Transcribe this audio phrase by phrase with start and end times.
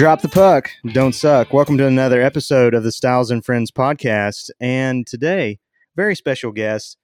[0.00, 1.52] Drop the puck, don't suck.
[1.52, 4.48] Welcome to another episode of the Styles and Friends podcast.
[4.58, 5.58] And today,
[5.94, 6.96] very special guest,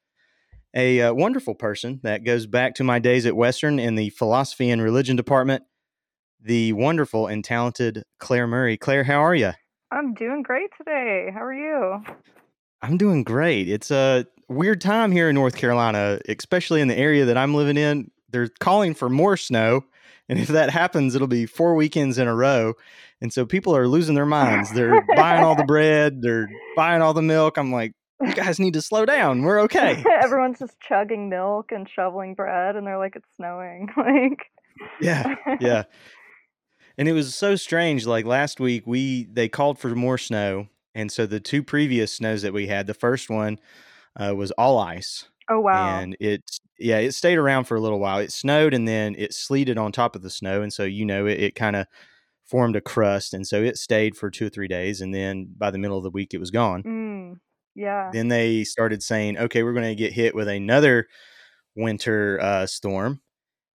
[0.74, 4.70] a uh, wonderful person that goes back to my days at Western in the philosophy
[4.70, 5.64] and religion department,
[6.40, 8.78] the wonderful and talented Claire Murray.
[8.78, 9.52] Claire, how are you?
[9.92, 11.28] I'm doing great today.
[11.34, 12.02] How are you?
[12.80, 13.68] I'm doing great.
[13.68, 17.76] It's a weird time here in North Carolina, especially in the area that I'm living
[17.76, 18.10] in.
[18.30, 19.84] They're calling for more snow.
[20.28, 22.74] And if that happens, it'll be four weekends in a row.
[23.20, 24.72] And so people are losing their minds.
[24.72, 27.56] They're buying all the bread, they're buying all the milk.
[27.56, 29.42] I'm like, you guys need to slow down.
[29.42, 30.02] We're okay.
[30.22, 33.88] Everyone's just chugging milk and shoveling bread, and they're like, it's snowing.
[33.96, 34.50] like,
[35.00, 35.84] yeah, yeah.
[36.98, 38.06] And it was so strange.
[38.06, 42.42] Like last week, we they called for more snow, and so the two previous snows
[42.42, 43.58] that we had, the first one
[44.18, 45.28] uh, was all ice.
[45.50, 45.98] Oh wow!
[45.98, 46.42] And it
[46.78, 48.18] yeah, it stayed around for a little while.
[48.18, 51.26] It snowed and then it sleeted on top of the snow, and so you know
[51.26, 51.86] it, it kind of
[52.44, 55.70] formed a crust, and so it stayed for two or three days, and then by
[55.70, 56.82] the middle of the week it was gone.
[56.82, 57.40] Mm,
[57.74, 58.10] yeah.
[58.12, 61.06] Then they started saying, okay, we're going to get hit with another
[61.74, 63.20] winter uh, storm,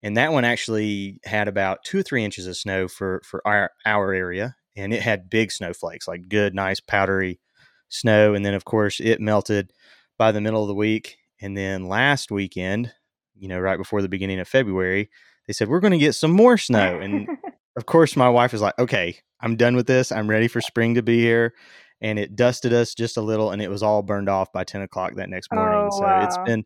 [0.03, 3.71] and that one actually had about two or three inches of snow for for our
[3.87, 7.41] our area, and it had big snowflakes, like good, nice, powdery
[7.89, 9.73] snow, and then of course it melted
[10.19, 12.93] by the middle of the week and then last weekend,
[13.37, 15.11] you know, right before the beginning of February,
[15.47, 16.99] they said, we're going to get some more snow.
[17.01, 17.27] And
[17.77, 20.13] of course, my wife was like, okay, I'm done with this.
[20.13, 21.55] I'm ready for spring to be here.
[22.01, 24.83] And it dusted us just a little and it was all burned off by 10
[24.83, 25.89] o'clock that next morning.
[25.93, 26.25] Oh, so wow.
[26.25, 26.65] it's been,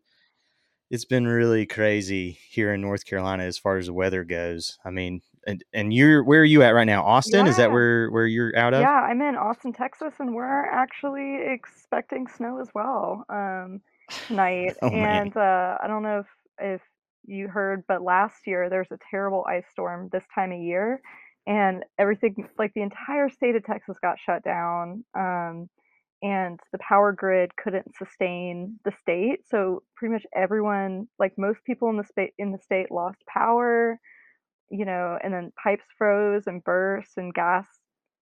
[0.91, 4.77] it's been really crazy here in North Carolina as far as the weather goes.
[4.85, 7.03] I mean, and, and you're where are you at right now?
[7.03, 7.47] Austin?
[7.47, 7.73] Is that Yeah.
[7.73, 8.81] where where you're out of?
[8.81, 13.81] Yeah, I'm in Austin, Texas, and we're actually expecting snow as well um,
[14.27, 14.75] tonight.
[14.81, 16.27] Oh, and uh, I don't know if
[16.59, 16.81] if
[17.25, 21.01] you heard, but last year there's a terrible ice storm this time of year,
[21.47, 25.03] and everything like the entire state of Texas got shut down.
[25.17, 25.69] Um,
[26.23, 31.89] and the power grid couldn't sustain the state, so pretty much everyone, like most people
[31.89, 33.99] in the state in the state, lost power.
[34.71, 37.67] You know, and then pipes froze and burst, and gas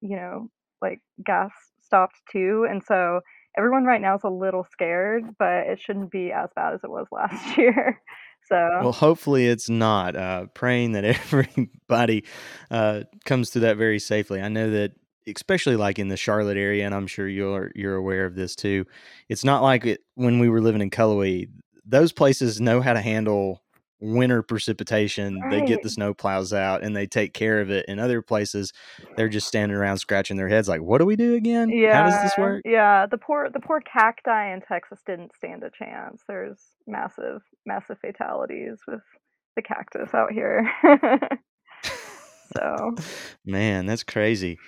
[0.04, 0.50] you know,
[0.82, 1.52] like gas
[1.82, 2.68] stopped too.
[2.70, 3.22] And so
[3.58, 6.90] everyone right now is a little scared, but it shouldn't be as bad as it
[6.90, 8.02] was last year.
[8.47, 10.16] So Well, hopefully it's not.
[10.16, 12.25] Uh, praying that everybody
[12.69, 14.42] uh, comes through that very safely.
[14.42, 14.94] I know that,
[15.28, 18.86] especially like in the Charlotte area, and I'm sure you're you're aware of this too.
[19.30, 21.50] It's not like it when we were living in Cullowhee.
[21.86, 23.62] Those places know how to handle
[24.03, 25.41] winter precipitation.
[25.50, 27.86] They get the snow plows out and they take care of it.
[27.88, 28.74] In other places,
[29.16, 31.69] they're just standing around scratching their heads, like, "What do we do again?
[31.69, 35.63] yeah How does this work?" yeah, the poor the poor cacti in Texas didn't stand
[35.63, 36.22] a chance.
[36.28, 39.02] There's massive massive fatalities with
[39.56, 40.69] the cactus out here.
[42.58, 42.96] so
[43.46, 44.59] Man, that's crazy.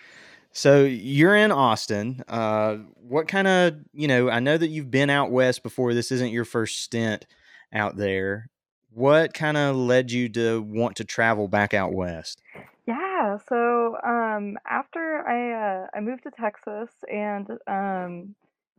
[0.52, 2.24] So you're in Austin.
[2.30, 5.94] Uh, what kind of, you know, I know that you've been out west before.
[5.94, 7.26] This isn't your first stint
[7.74, 8.50] out there.
[8.96, 12.42] What kind of led you to want to travel back out west?
[12.88, 18.36] Yeah, so um, after I uh, I moved to Texas, and um,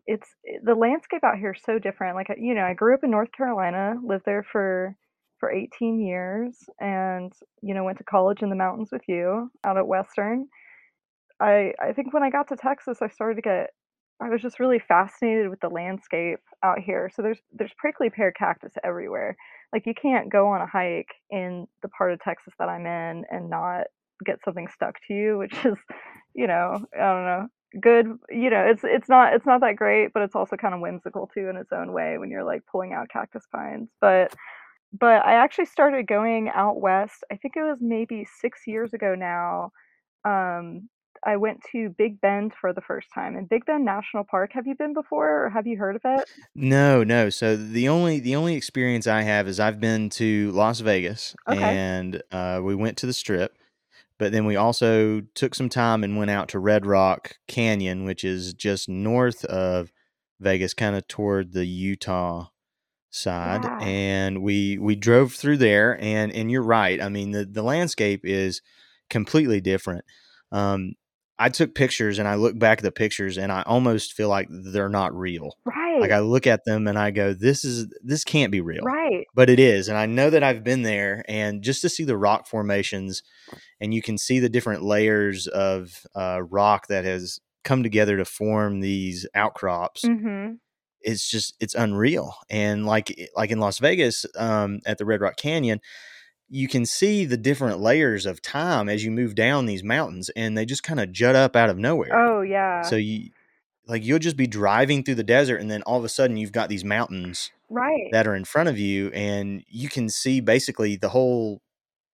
[0.06, 0.34] it's
[0.65, 2.16] the landscape out here is so different.
[2.16, 4.97] Like you know, I grew up in North Carolina, lived there for
[5.38, 9.77] for 18 years, and you know, went to college in the mountains with you out
[9.77, 10.47] at Western.
[11.41, 13.66] I I think when I got to Texas, I started to get
[14.22, 17.10] I was just really fascinated with the landscape out here.
[17.15, 19.37] So there's there's prickly pear cactus everywhere.
[19.72, 23.25] Like you can't go on a hike in the part of Texas that I'm in
[23.31, 23.84] and not
[24.25, 25.77] get something stuck to you, which is,
[26.34, 27.49] you know, I don't know,
[27.81, 28.06] good.
[28.31, 31.28] You know, it's it's not it's not that great, but it's also kind of whimsical
[31.32, 33.88] too in its own way when you're like pulling out cactus pines.
[34.00, 34.32] But
[34.99, 37.25] but I actually started going out west.
[37.31, 39.72] I think it was maybe six years ago now.
[40.25, 40.88] Um,
[41.25, 43.36] I went to Big Bend for the first time.
[43.36, 46.28] And Big Bend National Park, have you been before or have you heard of it?
[46.54, 47.30] No, no.
[47.30, 51.78] So the only the only experience I have is I've been to Las Vegas Okay.
[51.78, 53.57] and uh, we went to the Strip,
[54.18, 58.24] but then we also took some time and went out to Red Rock Canyon, which
[58.24, 59.92] is just north of
[60.41, 62.48] Vegas, kind of toward the Utah
[63.10, 63.78] side Yeah.
[63.80, 68.21] and we we drove through there and and you're right i mean the the landscape
[68.24, 68.60] is
[69.09, 70.04] completely different
[70.53, 70.92] um
[71.38, 74.48] i took pictures and i look back at the pictures and i almost feel like
[74.50, 76.00] they're not real Right.
[76.00, 79.27] like i look at them and i go this is this can't be real Right.
[79.34, 82.16] but it is and i know that i've been there and just to see the
[82.16, 83.22] rock formations
[83.80, 88.24] and you can see the different layers of uh, rock that has come together to
[88.24, 90.59] form these outcrops Mhm.
[91.03, 95.36] it's just it's unreal and like like in las vegas um, at the red rock
[95.36, 95.80] canyon
[96.48, 100.57] you can see the different layers of time as you move down these mountains and
[100.57, 102.16] they just kind of jut up out of nowhere.
[102.16, 102.83] Oh yeah.
[102.83, 103.31] So you
[103.87, 106.53] like you'll just be driving through the desert and then all of a sudden you've
[106.53, 108.09] got these mountains right.
[108.13, 111.63] that are in front of you and you can see basically the whole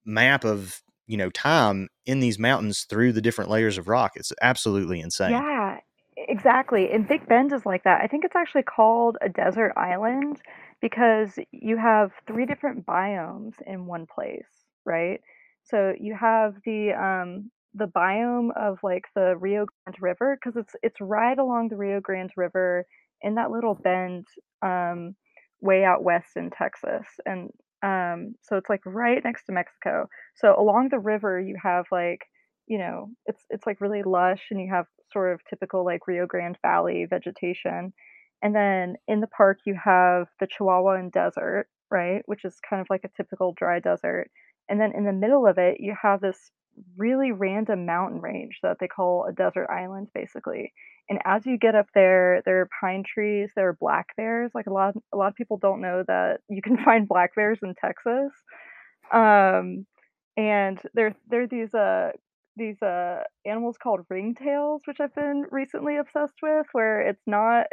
[0.05, 4.13] map of, you know, time in these mountains through the different layers of rock.
[4.17, 5.33] It's absolutely insane.
[5.33, 5.79] Yeah,
[6.17, 6.91] exactly.
[6.91, 8.01] And Big Bend is like that.
[8.03, 10.41] I think it's actually called a desert island
[10.83, 14.49] because you have three different biomes in one place,
[14.87, 15.21] right?
[15.65, 20.75] So you have the um the biome of like the Rio Grande River because it's
[20.83, 22.87] it's right along the Rio Grande River
[23.23, 24.27] in that little bend
[24.63, 25.17] um
[25.61, 27.51] way out west in Texas and
[27.83, 30.09] um so it's like right next to Mexico.
[30.37, 32.21] So along the river you have like
[32.67, 36.27] you know, it's it's like really lush and you have sort of typical like Rio
[36.27, 37.93] Grande Valley vegetation.
[38.43, 42.89] And then in the park you have the Chihuahuan Desert, right, which is kind of
[42.91, 44.31] like a typical dry desert.
[44.69, 46.51] And then in the middle of it you have this
[46.97, 50.73] really random mountain range that they call a desert island basically.
[51.09, 54.53] And as you get up there, there are pine trees, there are black bears.
[54.55, 57.59] Like a lot a lot of people don't know that you can find black bears
[57.63, 58.33] in Texas.
[59.13, 59.87] Um
[60.37, 62.13] and there there are these uh
[62.57, 67.67] these uh animals called ringtails, which I've been recently obsessed with, where it's not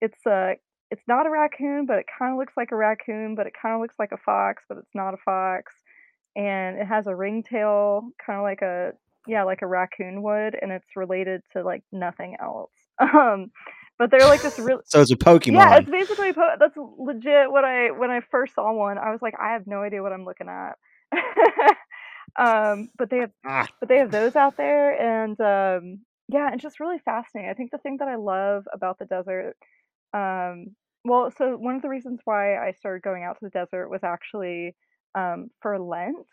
[0.00, 0.54] it's a
[0.90, 3.74] it's not a raccoon, but it kind of looks like a raccoon, but it kind
[3.74, 5.72] of looks like a fox, but it's not a fox.
[6.36, 8.92] And it has a ringtail, kind of like a
[9.26, 12.72] yeah, like a raccoon would, and it's related to like nothing else.
[13.00, 13.50] Um,
[13.98, 14.80] but they're like this real.
[14.84, 15.52] so it's a Pokemon.
[15.54, 17.50] Yeah, it's basically po- that's legit.
[17.50, 20.12] What I when I first saw one, I was like, I have no idea what
[20.12, 20.76] I'm looking at.
[22.38, 23.66] um, but they have Ah.
[23.80, 27.50] but they have those out there, and um, yeah, it's just really fascinating.
[27.50, 29.56] I think the thing that I love about the desert,
[30.16, 30.74] um,
[31.04, 34.02] well, so one of the reasons why I started going out to the desert was
[34.02, 34.74] actually
[35.14, 36.26] um, for Lent.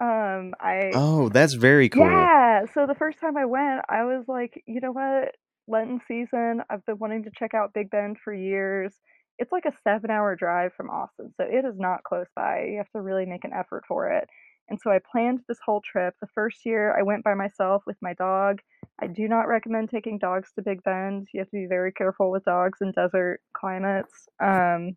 [0.00, 2.04] Um, I Oh, that's very cool.
[2.04, 5.34] yeah, so the first time I went, I was like, you know what?
[5.68, 8.94] Lenten season, I've been wanting to check out Big Bend for years.
[9.38, 12.66] It's like a seven hour drive from Austin, so it is not close by.
[12.70, 14.28] You have to really make an effort for it.
[14.68, 16.14] And so I planned this whole trip.
[16.20, 18.60] The first year I went by myself with my dog.
[19.00, 21.28] I do not recommend taking dogs to Big Bend.
[21.32, 24.28] You have to be very careful with dogs in desert climates.
[24.42, 24.96] Um,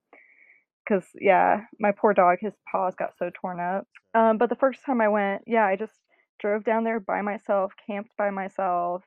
[0.89, 3.87] because yeah, my poor dog, his paws got so torn up.
[4.15, 5.93] Um, but the first time I went, yeah, I just
[6.39, 9.03] drove down there by myself, camped by myself,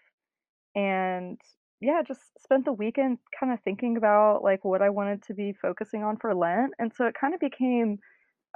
[0.74, 1.40] and
[1.80, 5.52] yeah, just spent the weekend kind of thinking about like what I wanted to be
[5.52, 6.72] focusing on for Lent.
[6.78, 7.98] And so it kind of became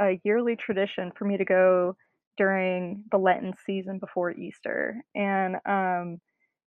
[0.00, 1.96] a yearly tradition for me to go
[2.36, 5.02] during the Lenten season before Easter.
[5.14, 6.20] And um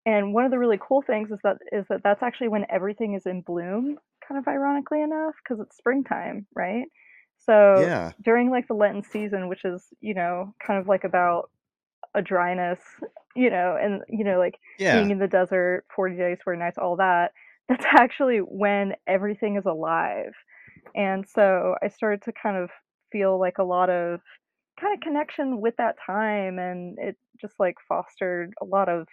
[0.06, 3.14] and one of the really cool things is that is that that's actually when everything
[3.16, 3.98] is in bloom,
[4.28, 6.86] kind of ironically enough, because it's springtime, right?
[7.40, 8.14] So Yeah.
[8.24, 11.50] during like the Lenten season, which is, you know, kind of like about
[12.16, 12.80] a dryness,
[13.36, 14.92] you know, and you know, like yeah.
[14.92, 17.32] being in the desert, 40 days, 40 nights, all that,
[17.70, 20.34] that's actually when everything is alive.
[20.96, 22.70] And so I started to kind of
[23.14, 24.20] feel like a lot of
[24.82, 29.08] kind of connection with that time and it just like fostered a lot of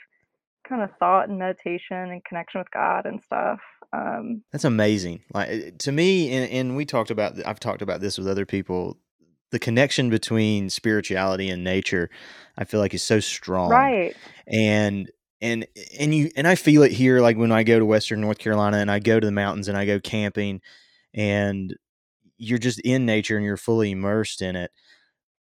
[0.68, 3.60] kind of thought and meditation and connection with God and stuff.
[3.92, 5.22] Um That's amazing.
[5.32, 8.46] Like eh, to me, and, and we talked about, I've talked about this with other
[8.46, 8.96] people.
[9.50, 12.08] The connection between spirituality and nature,
[12.56, 13.70] I feel like is so strong.
[13.70, 14.16] right.
[14.46, 15.66] And and
[15.98, 17.20] and you and I feel it here.
[17.20, 19.76] Like when I go to Western North Carolina and I go to the mountains and
[19.76, 20.60] I go camping,
[21.14, 21.74] and
[22.40, 24.70] you're just in nature and you're fully immersed in it.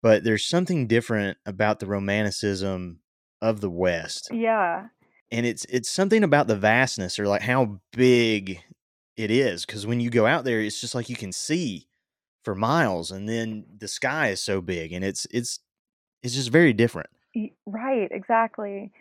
[0.02, 3.00] But there's something different about the romanticism
[3.40, 4.88] of the West Yeah.
[5.32, 8.60] and it's it's something about the vastness or like how big
[9.16, 11.88] it is because when you go out there it's just like you can see
[12.44, 15.58] for miles and then the sky is so big and it's it's
[16.22, 17.10] it's just very different
[17.66, 18.92] Right, exactly.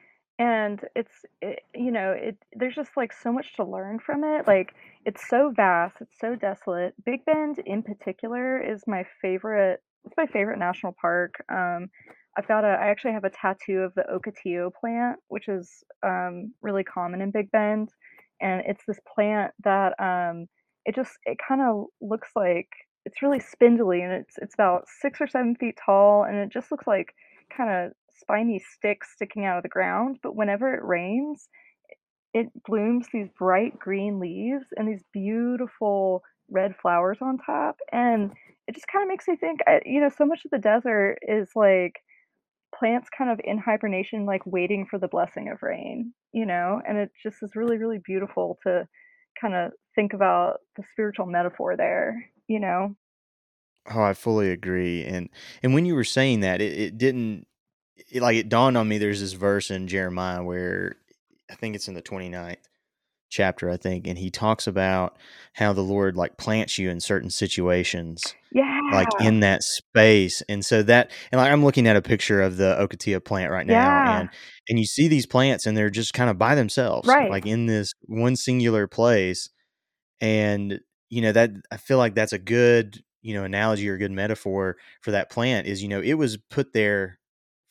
[0.41, 4.47] And it's it, you know, it there's just like so much to learn from it.
[4.47, 4.73] Like
[5.05, 6.95] it's so vast, it's so desolate.
[7.05, 11.35] Big Bend in particular is my favorite it's my favorite national park.
[11.53, 11.89] Um
[12.37, 16.53] I've got a I actually have a tattoo of the Ocotillo plant, which is um
[16.61, 17.89] really common in Big Bend.
[18.41, 20.47] And it's this plant that um
[20.85, 22.69] it just it kind of looks like
[23.05, 26.71] it's really spindly and it's it's about six or seven feet tall and it just
[26.71, 27.13] looks like
[27.55, 27.91] kind of
[28.21, 31.49] spiny sticks sticking out of the ground, but whenever it rains,
[32.33, 37.77] it blooms these bright green leaves and these beautiful red flowers on top.
[37.91, 38.31] And
[38.67, 41.49] it just kind of makes me think, you know, so much of the desert is
[41.55, 41.93] like
[42.77, 46.81] plants kind of in hibernation, like waiting for the blessing of rain, you know?
[46.87, 48.87] And it just is really, really beautiful to
[49.39, 52.95] kind of think about the spiritual metaphor there, you know?
[53.89, 55.29] Oh, I fully agree, and
[55.63, 57.47] and when you were saying that, it it didn't
[58.09, 60.95] it like, it dawned on me there's this verse in Jeremiah where
[61.49, 62.57] I think it's in the 29th
[63.29, 65.17] chapter, I think, and he talks about
[65.53, 70.65] how the Lord, like, plants you in certain situations, yeah like, in that space, and
[70.65, 74.01] so that and, like, I'm looking at a picture of the Ocotillo plant right now,
[74.01, 74.01] Yeah.
[74.01, 74.29] and
[74.69, 77.29] and you see these plants, and they're just kinda by themselves, Right.
[77.29, 79.49] like, in this one singular place,
[80.21, 84.11] and, you know, that I feel like that's a good, you know, analogy or good
[84.13, 87.19] metaphor for that plant is, you know, it was put there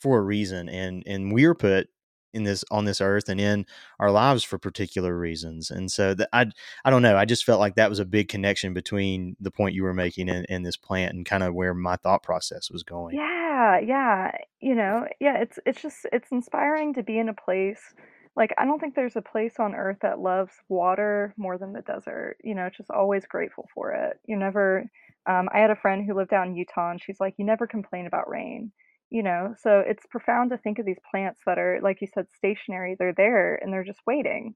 [0.01, 1.89] for a reason, and and we're put
[2.33, 3.65] in this on this earth and in
[3.99, 6.47] our lives for particular reasons, and so the I
[6.85, 9.75] I don't know, I just felt like that was a big connection between the point
[9.75, 13.21] you were making and and this plant and kinda where my thought process was going.
[13.23, 14.31] Yeah, yeah,
[14.61, 17.93] you know, yeah, it's it's just it's inspiring to be in a place
[18.37, 21.81] like, I don't think there's a place on earth that loves water more than the
[21.81, 24.21] desert, you know, just always grateful for it.
[24.25, 24.85] You never
[25.25, 27.67] um, I had a friend who lived down in Utah, and she's like, "You never
[27.67, 28.71] complain about rain,"
[29.11, 32.27] you know, so it's profound to think of these plants that are, like you said,
[32.35, 34.55] stationary, they're there, and they're just waiting,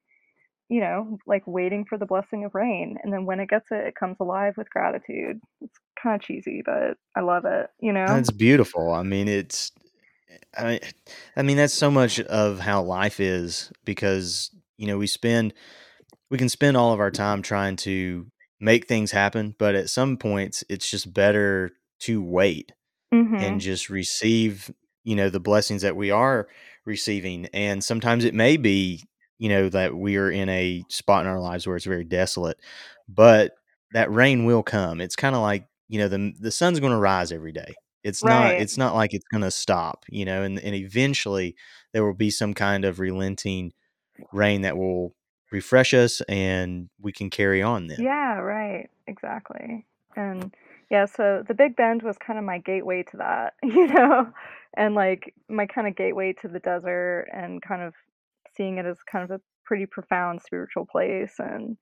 [0.70, 3.88] you know, like, waiting for the blessing of rain, and then when it gets it,
[3.88, 5.40] it comes alive with gratitude.
[5.62, 8.14] It's kinda cheesy, but I love it, you know?
[8.14, 9.72] That's beautiful, I mean, it's
[10.58, 10.80] I
[11.38, 15.54] I mean, that's so much of how life is because, you know, we spend
[16.32, 18.28] we can spend all of our time trying to
[18.60, 21.72] make things happen, but at some points, it's just better
[22.02, 22.74] to wait
[23.40, 23.60] and Mhm.
[23.60, 24.72] just receive,
[25.04, 26.48] you know, the blessings that we are
[26.86, 29.04] receiving, and sometimes it may be,
[29.40, 32.60] you know, that we are in a spot in our lives where it's very desolate,
[33.08, 33.54] but
[33.94, 35.02] that rain will come.
[35.02, 37.78] It's kinda like, you know, the the sun's gonna rise every day.
[38.04, 41.56] It's not it's not like it's gonna stop, you know, and and eventually,
[41.94, 43.74] there will be some kind of relenting
[44.32, 45.16] rain that will
[45.52, 48.04] refresh us, and we can carry on then.
[48.04, 50.54] Yeah, right, exactly, and
[50.92, 54.32] yeah, so the Big Bend was kinda my gateway to that, you know,
[54.78, 57.94] and, like, my kinda gateway to the desert and kind of
[58.56, 61.78] seeing it as kind of a pretty profound spiritual place, and,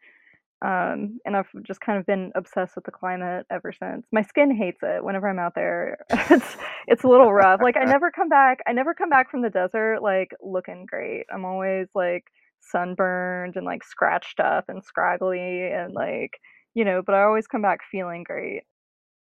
[0.61, 4.07] um, and I've just kind of been obsessed with the climate ever since.
[4.13, 5.97] My skin hates it whenever I'm out there.
[6.31, 6.57] It's
[6.87, 9.49] it's a little rough, like, I never come back I never come back from the
[9.51, 11.25] desert, like, looking great.
[11.33, 12.25] I'm always, like,
[12.61, 16.39] sunburned and, like, scratched up and scraggly and, like,
[16.75, 18.63] you know, but I always come back feeling great.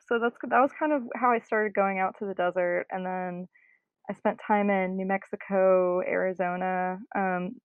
[0.09, 3.05] So that's that was kind of how I started going out to the desert, and
[3.05, 3.49] then
[4.09, 7.57] I spent time in New Mexico, Arizona, um,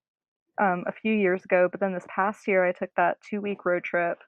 [0.62, 3.84] um, a few years ago, but then this past year, I took that two-week road
[3.84, 4.20] trip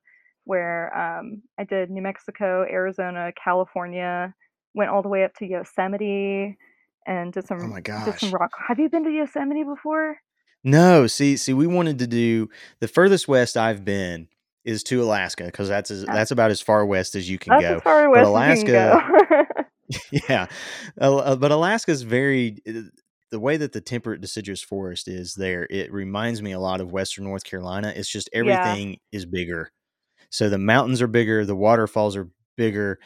[0.44, 4.34] where, um, I did New Mexico, Arizona, California,
[4.74, 6.58] went all the way up to Yosemite,
[7.08, 10.18] and did Oh some my did some rock have you been to Yosemite before?
[10.64, 12.50] No, see see, we wanted to do
[12.80, 14.28] the furthest west I've been
[14.66, 17.56] is to Alaska because that's as Uh that's about as far west as you can
[17.56, 18.96] That's as go, far but west as you can go.
[18.96, 19.04] Alaska
[20.30, 20.48] Yeah,
[21.00, 22.84] uh, but Alaska's very eh,
[23.32, 26.92] the way that the temperate deciduous forest is there, it reminds me a lot of
[26.92, 28.40] Western North Carolina, it's just Yeah.
[28.40, 29.72] everything is bigger.
[30.30, 33.00] So, the mountains are bigger, the waterfalls are bigger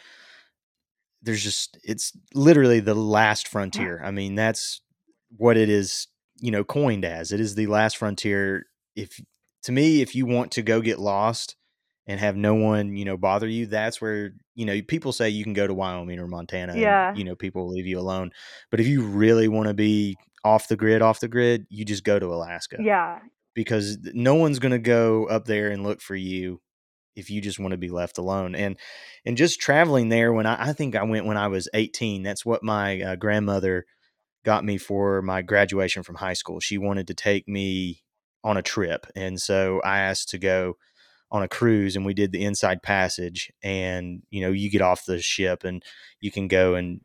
[1.22, 4.02] there's just it's literally the last frontier.
[4.04, 4.82] I mean, that's
[5.38, 6.08] what it is,
[6.40, 7.32] you know, coined as.
[7.32, 8.66] It is the last frontier.
[8.96, 9.20] If
[9.66, 11.56] to me, if you want to go get lost
[12.08, 15.44] and have no one, you know, bother you, that's where, you know, people say you
[15.44, 17.14] can go to Wyoming or Montana and, Yeah.
[17.16, 18.32] you know, people will leave you alone.
[18.72, 22.20] But if you really wanna be off the grid, off the grid, you just go
[22.20, 23.20] to Alaska Yeah.
[23.56, 26.62] because no one's gonna go up there and look for you
[27.16, 28.78] if you just wanna be left alone, and
[29.26, 32.46] and just traveling there when I I think I went when I was 18, that's
[32.46, 33.86] what my, uh, grandmother
[34.44, 36.60] got me for my graduation from high school.
[36.60, 38.04] She wanted to take me
[38.46, 40.76] on a trip, and so I asked to go
[41.32, 45.06] on a cruise, and we did the Inside Passage, and, you know, you get off
[45.06, 45.84] the ship, and
[46.22, 47.02] you can go and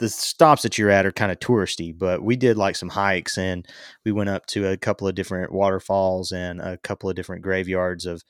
[0.00, 3.66] the stops that you're at are kinda touristy, but we did, like, some hikes, and
[4.04, 8.06] we went up to a couple of different waterfalls and a couple of different graveyards
[8.06, 8.22] of,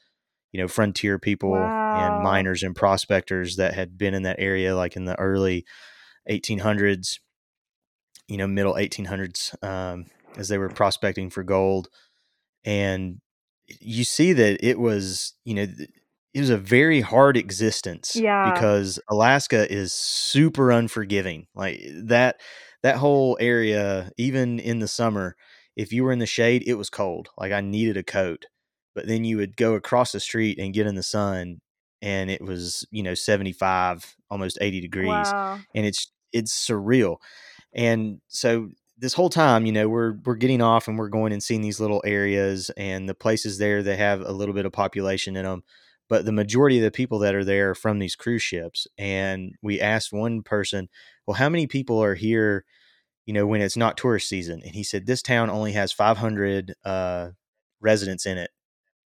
[0.52, 4.96] you know, frontier people and miners and prospectors that had been in that area, like,
[4.96, 5.64] in the early
[6.28, 7.20] 1800s
[8.28, 11.88] you know, middle 1800s, um, as they were prospecting for gold,
[12.64, 13.20] and
[13.80, 15.66] you see that it was, you know,
[16.34, 18.42] it was a very hard existence Yeah.
[18.42, 21.46] because Alaska is super unforgiving.
[21.54, 22.40] Like, that
[22.82, 25.36] that whole area, even in the summer,
[25.76, 27.28] if you were in the shade, it was cold.
[27.38, 28.46] Like, I needed a coat,
[28.94, 31.60] but then you would go across the street and get in the sun,
[32.02, 35.66] and it was, you know, 75, almost 80 degrees, Wow.
[35.74, 37.16] and it's it's surreal,
[37.74, 41.42] and so this whole time, you know, we're we're getting off and we're going and
[41.42, 45.36] seeing these little areas and the places there, they have a little bit of population
[45.36, 45.62] in them,
[46.08, 48.86] but the majority of the people that are there are from these cruise ships.
[48.98, 50.88] And we asked one person,
[51.26, 52.64] "Well, how many people are here?"
[53.26, 56.74] You know, when it's not tourist season, and he said this town only has 500
[56.84, 57.30] uh,
[57.80, 58.50] residents in it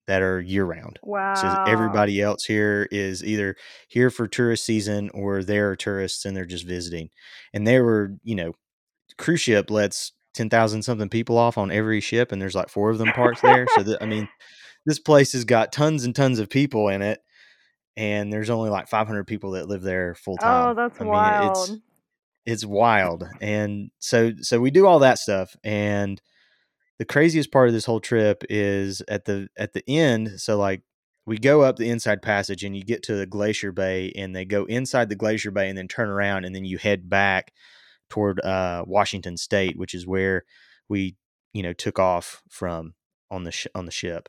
[0.07, 0.99] that are year round.
[1.03, 1.35] Wow.
[1.35, 3.57] Says everybody else here is either
[3.89, 7.11] here for tourist season or they're tourists and they're just visiting.
[7.55, 8.53] And they were, you know,
[9.19, 12.99] cruise ship lets 10,000 something people off on every ship and there's like four of
[12.99, 13.67] them parked there.
[13.75, 14.29] So I mean,
[14.87, 17.21] this place has got tons and tons of people in it
[17.97, 20.69] and there's only like 500 people that live there full oh, time.
[20.69, 21.81] Oh, that's I mean, it's wild.
[22.47, 23.29] it's wild.
[23.41, 26.21] And so so we do all that stuff and
[26.99, 30.83] the craziest part of this whole trip is at the at the end so like
[31.27, 34.45] we go up the inside passage and you get to the glacier bay and they
[34.45, 37.53] go inside the glacier bay and then turn around and then you head back
[38.15, 40.45] toward uh, washington state which is where
[40.89, 41.17] we
[41.53, 42.95] you know took off from
[43.31, 44.29] on the sh- on the ship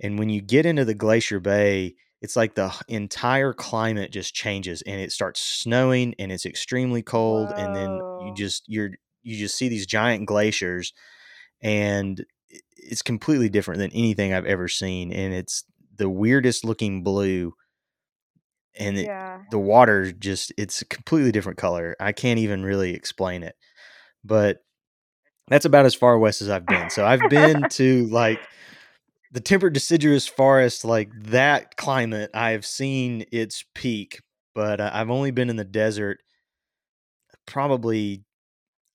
[0.00, 4.82] and when you get into the glacier bay it's like the entire climate just changes
[4.82, 8.90] and it starts snowing and it's extremely cold and then you just you're
[9.22, 10.92] you just see these giant glaciers
[11.62, 12.24] and
[12.76, 15.12] it's completely different than anything I've ever seen.
[15.12, 15.64] And it's
[15.96, 17.54] the weirdest looking blue,
[18.78, 19.40] and it, Yeah.
[19.50, 21.96] the water just it's a completely different color.
[22.00, 23.56] I can't even really explain it,
[24.24, 24.58] but
[25.48, 26.90] that's about as far west as I've been.
[26.90, 28.40] So I've been to like
[29.32, 32.30] the temperate deciduous forest, like that climate.
[32.34, 34.22] I've seen its peak,
[34.54, 36.18] but uh, I've only been in the desert
[37.46, 38.24] probably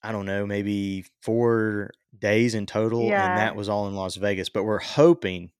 [0.02, 4.48] I don't know, maybe four days in total, and that was all in Las Vegas.
[4.48, 5.50] But we're hoping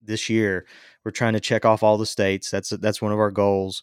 [0.00, 0.66] this year
[1.08, 2.50] we're trying to check off all the states.
[2.50, 3.82] That's that's one of our goals.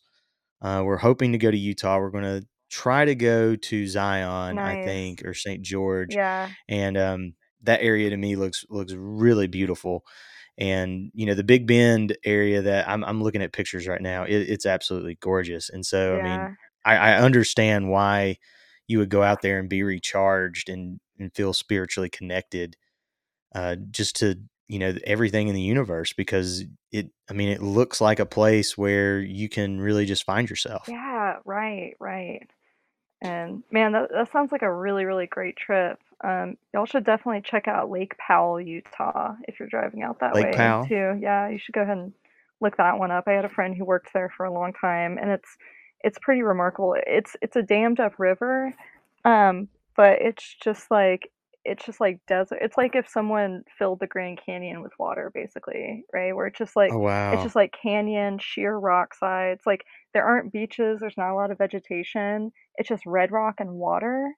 [0.61, 1.97] Uh, we're hoping to go to Utah.
[1.97, 5.63] We're going to try to go to Zion, I think, or St.
[5.63, 6.49] George, Yeah.
[6.69, 10.05] and um, that area to me looks looks really beautiful.
[10.59, 14.23] And you know the Big Bend area that I'm I'm looking at pictures right now.
[14.25, 15.69] It, it's absolutely gorgeous.
[15.71, 18.37] And so I mean, I, I understand why
[18.87, 22.75] you would go out there and be recharged and and feel spiritually connected
[23.55, 24.35] uh, just to
[24.67, 28.77] you know everything in the universe because it i mean it looks like a place
[28.77, 32.47] where you can really just find yourself Yeah, right, right.
[33.21, 35.99] And man, that that sounds like a really, really great trip.
[36.23, 40.45] Um, y'all should definitely check out Lake Powell, Utah, if you're driving out that lake
[40.45, 41.17] way powell too.
[41.19, 42.13] Yeah, you should go ahead and
[42.61, 43.25] look that one up.
[43.27, 45.57] I had a friend who worked there for a long time, and it's
[46.03, 46.95] it's pretty remarkable.
[47.07, 48.73] It's it's a dammed up river,
[49.23, 51.31] um, but it's just like
[51.65, 52.59] it's just like desert.
[52.61, 56.33] It's like if someone filled the Grand Canyon with water, basically, right?
[56.35, 59.61] Where it's just like oh it's just like canyon, sheer rock sides.
[59.65, 62.51] Like there aren't beaches, there's not a lot of vegetation.
[62.75, 64.31] It's just red rock and water,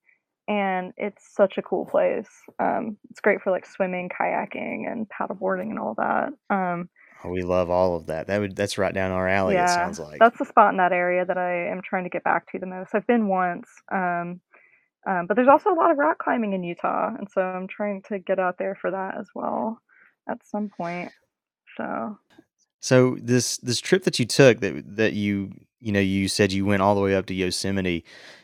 [0.48, 2.30] and it's such a cool place.
[2.60, 6.30] Um, it's great for like swimming, kayaking, and paddleboarding and all that.
[6.50, 6.90] Um,
[7.26, 10.00] oh, we love all of that that would that's right down our alley it sounds
[10.00, 12.60] like that's the spot in that area that I am trying to get back to
[12.60, 12.96] the most.
[12.96, 14.40] I've been once, um,
[15.08, 18.02] um, but there's also a lot of rock climbing in Utah, and so I'm trying
[18.10, 19.80] to get out there for that as well
[20.30, 21.12] at some point.
[21.78, 22.18] So
[22.80, 26.66] so this this trip that you took that that you you know you said you
[26.66, 28.04] went all the way up to yosemite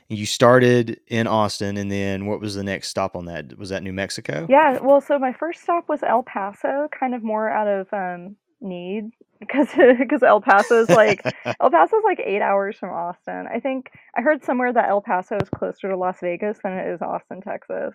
[0.10, 3.70] and you started in austin and then what was the next stop on that was
[3.70, 7.50] that new mexico yeah, well, so my first stop was El Paso, kind of more
[7.50, 9.68] out of um, need because
[10.00, 11.24] because El Paso is like
[11.62, 13.48] El Paso is like eight hours from Austin.
[13.54, 16.88] I think I heard somewhere that El Paso is closer to Las Vegas than it
[16.88, 17.94] is Austin, Texas.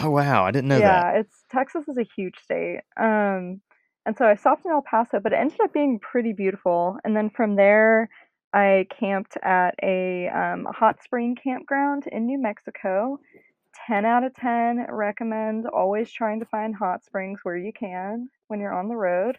[0.00, 2.80] oh wow i didn't know that Yeah, it's Texas is a huge state.
[2.98, 3.60] Um,
[4.06, 6.96] and so I stopped in El Paso, but it ended up being pretty beautiful.
[7.04, 8.08] And then from there,
[8.54, 13.20] I camped at a um, hot spring campground in New Mexico.
[13.86, 18.60] 10 out of 10 recommend always trying to find hot springs where you can when
[18.60, 19.36] you're on the road.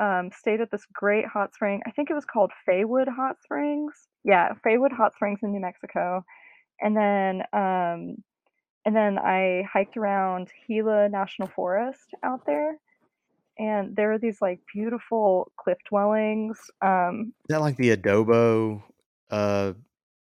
[0.00, 1.82] Um, stayed at this great hot spring.
[1.86, 3.94] I think it was called Faywood Hot Springs.
[4.24, 6.24] Yeah, Faywood Hot Springs in New Mexico.
[6.80, 8.16] And then um,
[8.86, 12.78] and then I hiked around Gila National Forest out there,
[13.58, 16.58] and there are these like beautiful cliff dwellings.
[16.82, 18.82] Um, Is that like the adobo,
[19.30, 19.74] uh,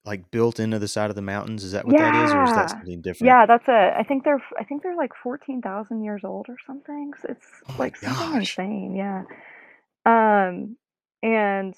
[0.05, 1.65] like built into the side of the mountains?
[1.65, 3.31] Is that what that is, or is that something different?
[3.31, 3.95] yeah, that's it.
[3.99, 7.13] I think they're I think they're like fourteen thousand years old or something.
[7.23, 8.35] So it's Oh like something gosh.
[8.35, 8.95] insane.
[8.97, 9.23] Yeah.
[10.07, 10.77] Um,
[11.23, 11.75] and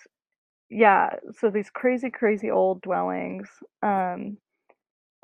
[0.71, 3.49] yeah, so these crazy, crazy old dwellings.
[3.83, 4.39] Um,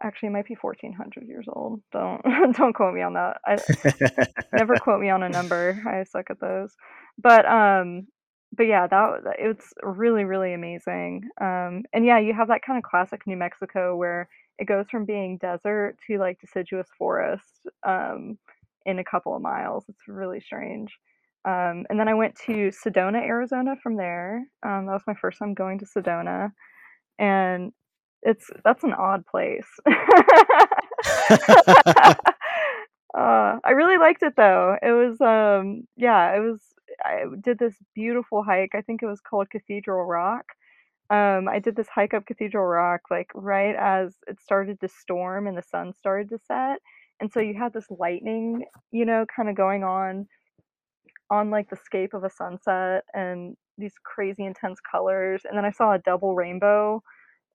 [0.02, 1.82] actually, it might be fourteen hundred years old.
[1.92, 2.22] Don't
[2.56, 3.38] don't quote me on that.
[3.46, 3.58] I,
[4.52, 5.82] never quote me on a number.
[5.87, 6.74] I suck at those.
[7.18, 8.06] But um
[8.56, 11.28] but yeah, that that- it's really really amazing.
[11.40, 15.04] Um and yeah, you have that kind of classic New Mexico where it goes from
[15.04, 18.38] being desert to like deciduous forest um
[18.87, 19.84] in a couple of miles.
[19.88, 20.92] It's really strange.
[21.48, 24.46] Um, and then I went to Sedona, Arizona from there.
[24.66, 26.52] Um, that was my first time going to Sedona,
[27.18, 27.72] and
[28.22, 29.66] it's that's an odd place.
[33.16, 34.76] Uh, I really liked it though.
[34.82, 36.61] It was, um yeah, it was
[37.04, 40.44] I did this beautiful hike, I think it was called Cathedral Rock.
[41.11, 45.46] Um, I did this hike up Cathedral Rock, like, right as it started to storm
[45.46, 46.80] and the sun started to set,
[47.20, 50.28] and so you had this lightning, you know, kinda going on
[51.30, 55.70] on, like, the scape of a sunset and these crazy intense colors, and then I
[55.72, 57.02] saw a double rainbow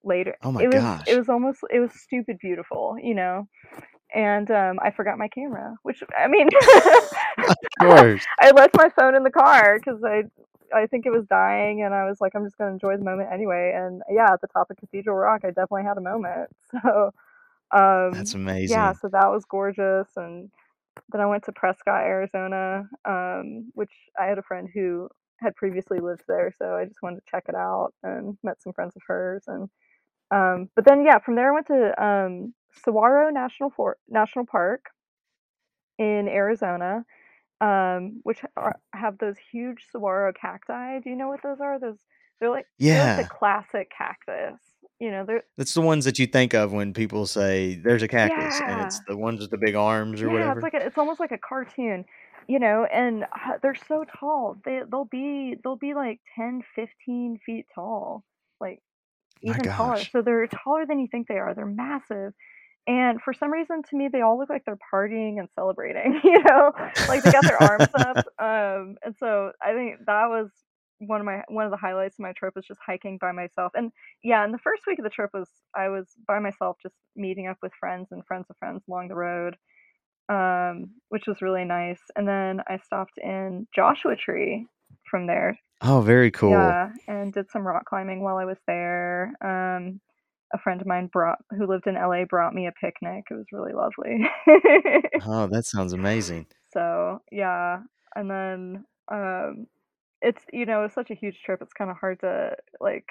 [0.04, 3.48] later Oh my it was it was almost it was stupid beautiful, you know?
[4.16, 6.48] And, um, I forgot my camera, which I mean,
[7.48, 8.28] Of course.
[8.42, 10.24] I left my phone in the car because I
[10.76, 13.30] I think it was dying, and I was like, "I'm just gonna enjoy the moment
[13.32, 16.50] anyway," and yeah, at the top of Cathedral Rock, I definitely had a moment.
[16.84, 17.12] So,
[17.72, 18.78] um, That's amazing.
[18.78, 20.50] yeah, so that was gorgeous, and
[21.12, 26.00] then I went to Prescott, Arizona, um, which I had a friend who had previously
[26.00, 29.04] lived there, so I just wanted to check it out and met some friends of
[29.08, 29.70] hers, and,
[30.32, 32.54] um but then, yeah, from there I went to, um,
[32.84, 34.86] Saguaro National For National Park
[36.00, 37.06] in Arizona,
[37.62, 41.00] um, which are have those huge saguaro cacti.
[41.00, 41.80] Do you know what those are?
[41.80, 41.98] Those
[42.40, 44.60] they're like they're like the classic cactus,
[45.00, 48.08] you know, they're It's the ones that you think of when people say, "There's a
[48.08, 50.64] cactus," and it's the ones with the big arms or Yeah, it's whatever?
[50.64, 52.06] like a it's almost like a cartoon,
[52.48, 53.26] you know, and
[53.62, 54.58] they're so tall.
[54.66, 58.24] They they'll be they'll be like 10, 15 feet tall,
[58.62, 58.80] like,
[59.44, 60.06] even taller.
[60.06, 62.34] So they're taller than you think they are, they're massive,
[62.88, 66.44] and for some reason to me, they all look like they're partying and celebrating, you
[66.44, 66.74] know?
[67.08, 70.52] Like, they got their arms up, um, and so I think that was
[71.08, 73.72] one of my one of the highlights of my trip was just hiking by myself,
[73.76, 73.92] and
[74.24, 77.48] yeah, and the 1st week of the trip was I was by myself just meeting
[77.48, 79.56] up with friends and friends of friends along the road,
[80.30, 84.68] um, which was really nice, and then I stopped in Joshua Tree
[85.10, 85.58] from there.
[85.82, 86.52] Oh, very cool.
[86.52, 90.00] Yeah, and did some rock climbing while I was there, um,
[90.54, 93.48] a friend of mine brought who lived in LA brought me a picnic, it was
[93.52, 94.24] really lovely.
[95.26, 96.48] Oh, that sounds amazing.
[96.72, 97.80] So, yeah,
[98.16, 99.68] and then, um,
[100.24, 103.08] it's you know, it's such a huge trip, it's kinda hard to, like,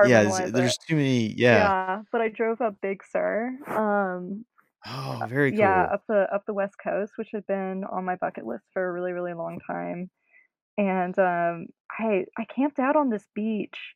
[0.00, 0.54] Yeah, compartmentalize it.
[0.54, 1.70] there's too many yeah.
[1.70, 4.46] Yeah, but I drove up Big Sur, um,
[4.86, 8.16] Oh, uh very yeah, up the up the West Coast, which had been on my
[8.16, 10.10] bucket list for a really, really long time,
[10.78, 13.94] and, um, I I camped out on this beach,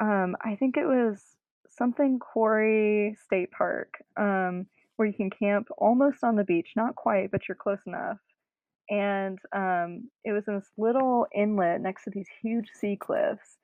[0.00, 1.36] um, I think it was
[1.68, 7.30] something Quarry State Park, um, where you can camp almost on the beach, not quite,
[7.32, 8.18] but you're close enough,
[8.90, 13.58] and, um, it was in this little inlet next to these huge sea cliffs,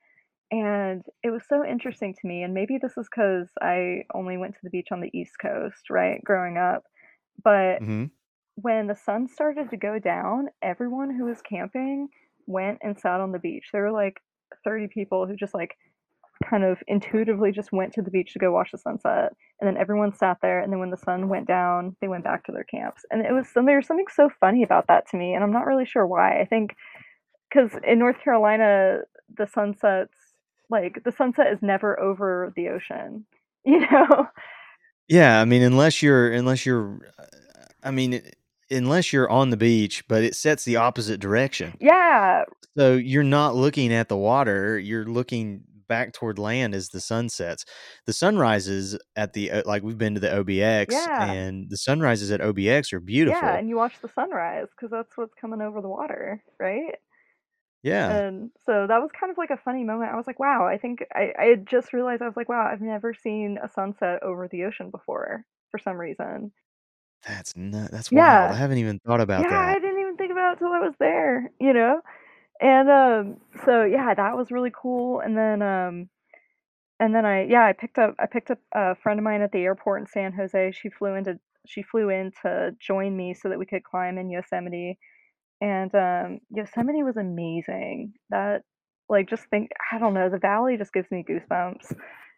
[0.52, 4.54] and it was so interesting to me, and maybe this is because I only went
[4.54, 6.84] to the beach on the East Coast, right, growing up,
[7.44, 8.10] but Mhm.
[8.56, 12.08] when the sun started to go down, everyone who was camping
[12.46, 13.68] went and sat on the beach.
[13.72, 14.20] There were, like,
[14.64, 15.76] 30 people who just, like,
[16.44, 19.76] kind of intuitively just went to the beach to go watch the sunset, and then
[19.76, 22.64] everyone sat there, and then when the sun went down, they went back to their
[22.64, 25.52] camps, and it was some there's something so funny about that to me, and I'm
[25.52, 26.40] not really sure why.
[26.40, 26.74] I think
[27.48, 29.00] because in North Carolina,
[29.36, 30.12] the sunsets
[30.70, 33.24] like, the sunset is never over the ocean,
[33.64, 34.26] you know?
[35.08, 37.24] Yeah, I mean, unless you're unless you're, uh
[37.82, 38.20] I mean,
[38.70, 41.74] unless you're on the beach, but it sets the opposite direction.
[41.80, 42.42] Yeah.
[42.76, 47.28] So, you're not looking at the water, you're looking back toward land as the sun
[47.30, 47.64] sets.
[48.06, 51.18] The sunrises at the, uh like, we've been to the OBX, Yeah.
[51.18, 53.34] and the sunrises at OBX are beautiful.
[53.40, 56.94] Yeah, and you watch the sunrise cuz that's what's coming over the water, right?
[57.82, 58.20] Yeah.
[58.20, 60.78] And so that was kind of like a funny moment, I was like, "Wow," I
[60.78, 64.22] think I I had just realized, I was like, "Wow, I've never seen a sunset
[64.22, 66.52] over the ocean before," for some reason.
[67.26, 69.48] That's nu that's wild, I haven't even thought about that.
[69.50, 72.00] Yeah, I didn't even think about it till I was there, you know?
[72.60, 76.08] And, um, so, yeah, that was really cool, and then, um
[77.00, 79.52] and then I yeah, I picked up I picked up a friend of mine at
[79.52, 83.48] the airport in San Jose, she flew into she flew in to join me so
[83.50, 84.98] that we could climb in Yosemite,
[85.62, 88.14] and, um, Yosemite was amazing.
[88.30, 88.62] That
[89.10, 91.94] like, just think I don't know, the valley just gives me goosebumps.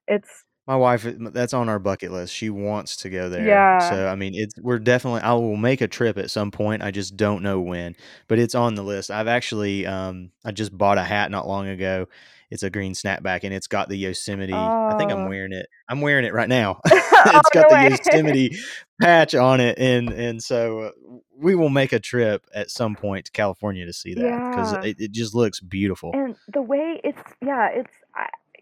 [0.08, 3.78] It's My wife, uh, that's on our bucket list, she wants to go there, Yeah.
[3.90, 6.92] so, I mean, it's we're definitely I will make a trip at some point, I
[6.92, 7.96] just don't know when,
[8.28, 9.10] but it's on the list.
[9.10, 12.06] I've actually, um I just bought a hat not long ago,
[12.52, 14.52] it's a green snapback, and it's got the Yosemite
[14.88, 15.28] I think I'm Oh.
[15.28, 16.80] wearing it I'm wearing it right now.
[17.22, 17.90] Oh, It's got the way.
[17.90, 18.56] Yosemite
[19.02, 20.90] patch on it, and and so, uh,
[21.36, 24.88] we will make a trip at some point to California to see that 'cause Yeah.
[24.88, 26.12] it it just looks beautiful.
[26.14, 27.92] And the way it's yeah, it's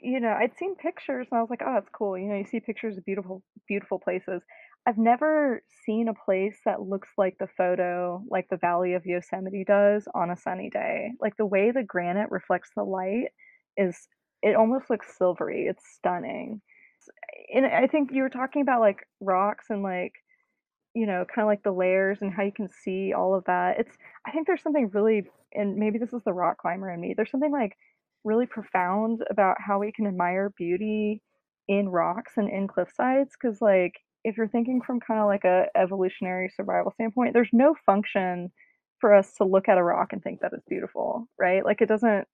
[0.03, 2.45] you know, I'd seen pictures, and I was like, "Oh, that's cool," you know, you
[2.45, 4.43] see pictures of beautiful beautiful places.
[4.87, 9.65] I've never seen a place that looks like the photo, like the Valley of Yosemite
[9.65, 11.13] does on a sunny day.
[11.21, 13.29] Like, the way the granite reflects the light
[13.77, 14.09] is
[14.43, 16.63] it almost looks silvery, it's stunning.
[17.55, 20.13] And I think you were talking about, like, rocks and, like,
[20.95, 23.79] you know, kinda like the layers and how you can see all of that.
[23.81, 27.15] It's I think there's something really and maybe this is the rock climber in me,
[27.17, 27.77] there's something, like,
[28.29, 31.23] really profound about how we can admire beauty
[31.69, 35.67] in rocks and in cliff sides because like, if you're thinking from kinda like a
[35.77, 38.53] evolutionary survival standpoint, there's no function
[39.01, 41.65] for us to look at a rock and think that it's beautiful, right?
[41.65, 42.27] Like, it doesn't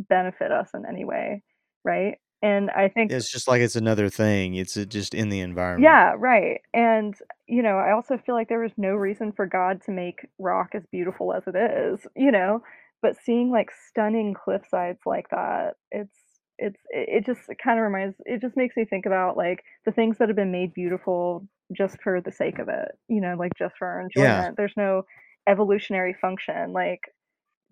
[0.00, 1.42] benefit us in any way,
[1.84, 2.18] right?
[2.42, 6.00] And I think It's just like it's another thing, it's, uh, just in the environment.
[6.00, 7.14] Yeah, right, and,
[7.46, 10.70] you know, I also feel like there was no reason for God to make rock
[10.74, 12.62] as beautiful as it is, you know?
[13.02, 16.16] But seeing, like, stunning cliff sides like that, it's
[16.58, 20.28] it's it just kinda reminds it just makes me think about, like, the things that
[20.28, 23.86] have been made beautiful just for the sake of it, you know, like, just for
[23.88, 24.42] our Yeah.
[24.42, 24.56] enjoyment.
[24.56, 25.04] There's no
[25.48, 27.00] evolutionary function, like,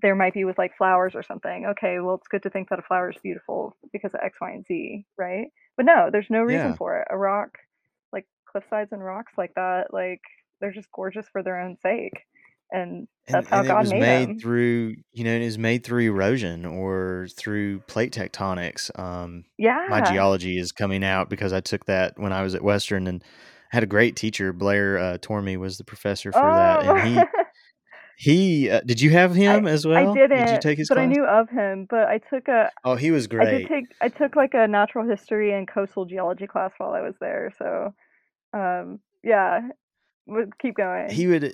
[0.02, 1.66] there might be with, like, flowers or something.
[1.66, 4.50] Okay, well, it's good to think that a flower is beautiful because of X, Y,
[4.52, 5.48] and Z, right?
[5.76, 6.78] But no, there's no reason Yeah.
[6.78, 7.08] for it.
[7.10, 7.58] A rock
[8.12, 10.22] like, cliff sides and rocks like that, like,
[10.60, 12.26] they're just gorgeous for their own sake,
[12.70, 14.40] and And that's how and it was made made 'em.
[14.40, 20.00] through you know, it was made through erosion or through plate tectonics, um, yeah, my
[20.00, 23.22] geology is coming out because I took that when I was at Western and
[23.70, 27.02] had a great teacher, Blair, uh, Tormey was the professor for that, and Oh.
[27.06, 27.22] he
[28.18, 30.14] he, uh did you have I him as I well?
[30.14, 32.94] Did you didn't, take his but I knew of him, but I took a Oh,
[32.96, 33.48] he was great.
[33.48, 37.00] I did take I took, like, a natural history and coastal geology class while I
[37.02, 37.94] was there, so,
[38.54, 39.68] um, yeah.
[40.60, 41.10] Keep going.
[41.10, 41.48] He would, uh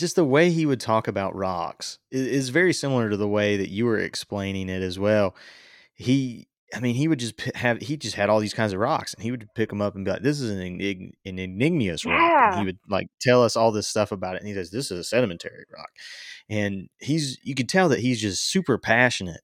[0.00, 3.70] just the way he would talk about rocks is very similar to the way that
[3.70, 5.36] you were explaining it as well.
[5.94, 9.12] He I mean, he would just have he just had all these kinds of rocks,
[9.14, 10.62] and he would pick them up and be like, "This is an
[11.24, 14.48] an igneous rock," and he would, like, tell us all this stuff about it, and
[14.48, 15.90] he says, "This is a sedimentary rock,"
[16.48, 19.40] and he's you could tell that he's just super passionate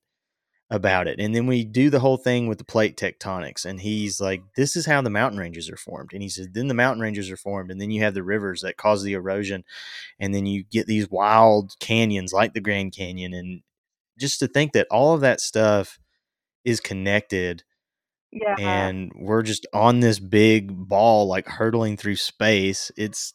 [0.71, 4.21] about it, and then we do the whole thing with the plate tectonics, and he's
[4.21, 7.01] like, "This is how the mountain ranges are formed," and he said, "Then the mountain
[7.03, 9.65] ranges are formed, and then you have the rivers that cause the erosion,
[10.21, 13.63] and then you get these wild canyons like the Grand Canyon," and
[14.19, 15.99] just to think that all of that stuff
[16.65, 17.65] is connected
[18.33, 18.57] Yeah.
[18.59, 23.35] and we're just on this big ball, like, hurtling through space, it's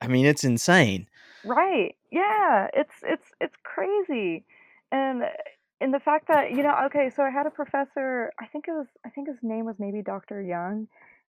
[0.00, 1.08] I mean, it's insane.
[1.44, 4.44] Right, yeah, it's it's it's crazy,
[4.92, 5.24] and
[5.82, 8.72] and the fact that you know okay, so I had a professor, I think it
[8.72, 10.88] was I think his name was maybe Doctor Young,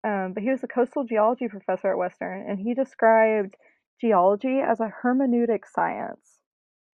[0.04, 3.56] um, but he was a coastal geology professor at Western, and he described
[4.02, 6.42] geology as a hermeneutic science,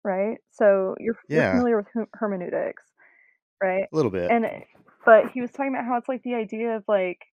[0.03, 0.37] right?
[0.51, 2.83] So, you're you're familiar with her hermeneutics,
[3.63, 3.87] right?
[3.91, 4.33] A little bit.
[4.33, 4.47] And,
[5.05, 7.25] but he was talking about how it's like the idea of, like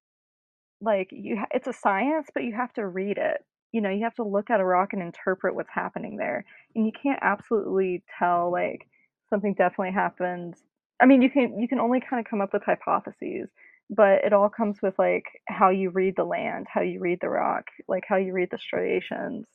[0.80, 4.04] like, you ha it's a science, but you have to read it, you know, you
[4.04, 8.02] have to look at a rock and interpret what's happening there, and you can't absolutely
[8.18, 8.86] tell, like,
[9.30, 10.54] something definitely happened
[11.00, 13.50] I mean, you can you can only kinda come up with hypotheses,
[13.90, 17.28] but it all comes with, like, how you read the land, how you read the
[17.30, 19.46] rock, like, how you read the striations,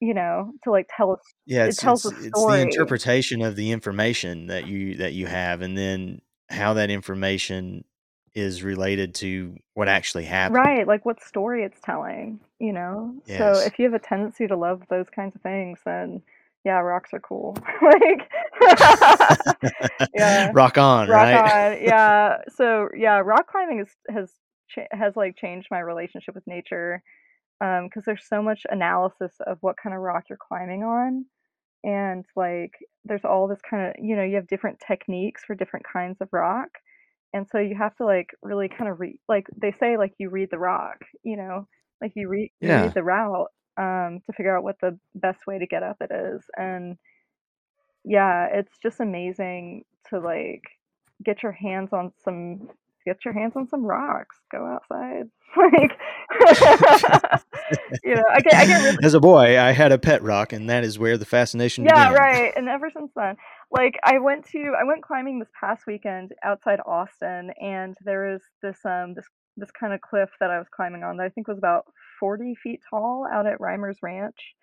[0.00, 3.40] you know, to, like, tell a s Yeah, it tells it's a it's the interpretation
[3.40, 7.84] of the information that you that you have, and then how that information
[8.34, 10.48] is related to what actually happened.
[10.48, 13.20] Right, like, what story it's telling, you know?
[13.36, 16.22] So, if you have a tendency to love those kinds of things, then,
[16.66, 17.56] yeah, rocks are cool.
[17.82, 18.30] Like
[20.14, 20.52] Yeah.
[20.52, 21.44] Rock on, Rock right?
[21.44, 22.38] on, yeah.
[22.50, 24.32] So, yeah, rock climbing is has
[24.92, 27.02] has, like, changed my relationship with nature,
[27.62, 31.26] um, 'cause there's so much analysis of what kinda rock you're climbing on,
[31.84, 32.72] and, like,
[33.04, 36.70] there's all this kinda you know, you have different techniques for different kinds of rock,
[37.34, 40.50] and so you have to, like, really kinda re like, they say, like, you read
[40.50, 41.68] the rock, you know?
[42.02, 45.58] Like, you read you read the route, um, to figure out what the best way
[45.58, 46.96] to get up it is, and
[48.04, 50.62] yeah, it's just amazing to, like,
[51.24, 52.68] get your hands on some
[53.06, 55.24] get your hands on some rocks, go outside,
[55.56, 55.96] like
[58.04, 60.52] you know, I get I get really As a boy, I had a pet rock,
[60.52, 62.12] and that is where the fascination Yeah, began.
[62.12, 63.36] right, and ever since then
[63.70, 68.42] like, I went to I went climbing this past weekend outside Austin, and there is
[68.62, 71.58] this, um, this this kinda cliff that I was climbing on that I think was
[71.58, 71.84] about
[72.20, 74.54] 40 feet tall out at Reimers Ranch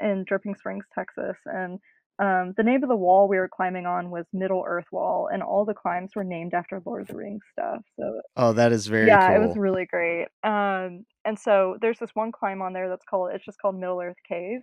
[0.00, 1.80] in Dripping Springs, Texas, and,
[2.20, 5.64] um, the name of the wall we were climbing on was Middle-earth Wall, and all
[5.66, 9.18] the climbs were named after Lord of the Rings stuff, so Oh, that is very
[9.18, 13.04] Yeah, it was really great, um, and so there's this one climb on there that's
[13.06, 14.60] called it's just called Middle-earth Cave,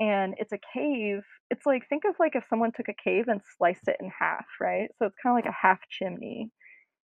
[0.00, 3.40] and it's a cave it's like think of, like, if someone took a cave and
[3.58, 4.90] sliced it in half, right?
[4.98, 6.50] So it's kinda like a half chimney,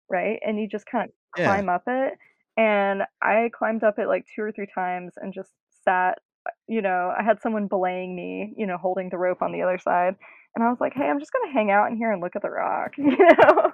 [0.10, 0.39] right?
[0.46, 1.60] And you just kinda Yeah.
[1.60, 2.17] climb up it,
[2.58, 5.54] and I climbed up it, like, 2 or 3 times and just
[5.86, 6.20] sat,
[6.67, 9.78] you know, I had someone belaying me, you know, holding the rope on the other
[9.80, 10.15] side,
[10.56, 12.41] and I was like, "Hey, I'm just gonna hang out in here and look at
[12.43, 13.74] the rock," you know?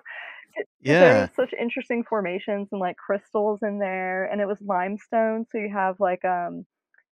[0.55, 1.29] It 'cause there Yeah.
[1.35, 5.99] such interesting formations and, like, crystals in there, and it was limestone, so you have,
[5.99, 6.65] like, um,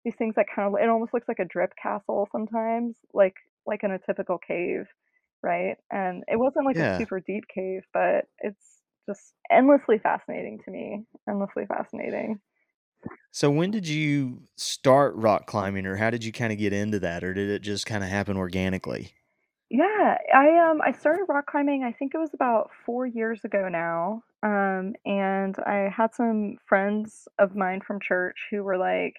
[0.05, 3.85] these things that kind of it almost looks like a drip castle sometimes, like like
[3.85, 4.87] in a typical cave,
[5.42, 5.76] right?
[5.92, 8.75] And it wasn't like a super deep cave, but it's
[9.06, 12.40] just endlessly fascinating to me, endlessly fascinating.
[13.32, 17.22] So when did you start rock climbing, or how did you kinda get into that,
[17.24, 19.14] or did it just kinda happen organically?
[19.70, 23.68] Yeah, I, um, I started rock climbing, I think it was about 4 years ago
[23.68, 29.14] now, um, and I had some friends of mine from church who were like,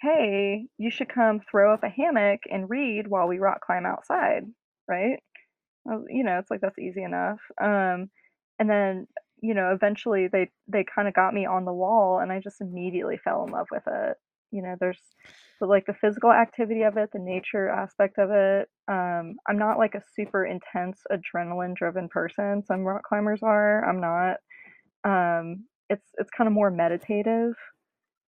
[0.00, 4.44] "Hey, you should come throw up a hammock and read while we rock climb outside,"
[4.88, 5.22] right?
[5.86, 8.10] You know, it's like that's easy enough, um,
[8.58, 9.06] and then,
[9.40, 13.18] you know, eventually they they kinda got me on the wall, and I just immediately
[13.18, 14.16] fell in love with it.
[14.52, 15.00] You know, there's
[15.60, 19.78] the, like, the physical activity of it, the nature aspect of it, um, I'm not
[19.78, 24.38] like a super intense adrenaline-driven person, some rock climbers are, I'm not,
[25.04, 27.54] um, it's it's kinda more meditative,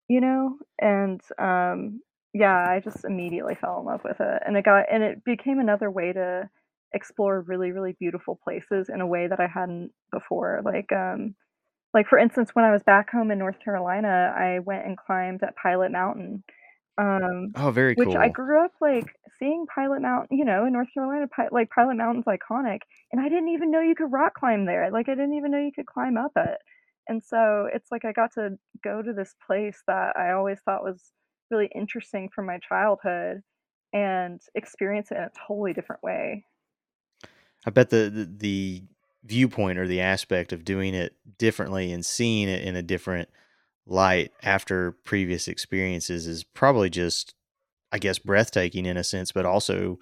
[0.08, 0.58] you know?
[0.80, 2.02] And, um,
[2.34, 5.58] yeah, I just immediately fell in love with it, and it got and it became
[5.60, 6.48] another way to
[6.94, 11.34] explore really, really beautiful places in a way that I hadn't before, like, um,
[11.94, 15.42] like, for instance, when I was back home in North Carolina, I went and climbed
[15.42, 16.44] at Pilot Mountain,
[16.98, 19.06] um, Oh, very which I grew up, like,
[19.38, 22.80] seeing Pilot Mountain, you know, in North Carolina, Pi like, Pilot Mountain's iconic,
[23.12, 25.58] and I didn't even know you could rock climb there, like, I didn't even know
[25.60, 26.58] you could climb up it,
[27.08, 30.84] and so it's like I got to go to this place that I always thought
[30.84, 31.12] was
[31.50, 33.42] really interesting from my childhood
[33.92, 36.46] and experience it in a totally different way.
[37.66, 38.82] I bet the the the
[39.24, 43.28] viewpoint or the aspect of doing it differently and seeing it in a different
[43.86, 47.34] light after previous experiences is probably just,
[47.92, 49.98] I guess, breathtaking in a sense, but also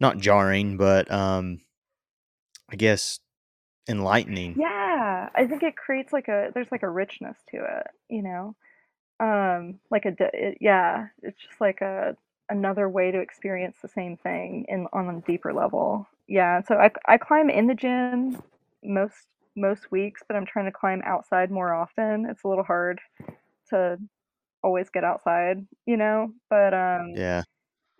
[0.00, 1.60] not jarring, but, um
[2.70, 3.20] I guess,
[3.88, 4.56] enlightening.
[4.58, 8.54] Yeah, I think it creates like a there's like a richness to it, you know?
[9.20, 12.16] Um, like a it yeah, it's just like a
[12.48, 16.08] another way to experience the same thing in on a deeper level.
[16.32, 18.42] Yeah, so i, I climb in the gym
[18.82, 23.00] most most weeks, but I'm trying to climb outside more often, it's a little hard
[23.70, 23.98] to
[24.64, 26.32] always get outside, you know?
[26.50, 27.44] But, um, Yeah.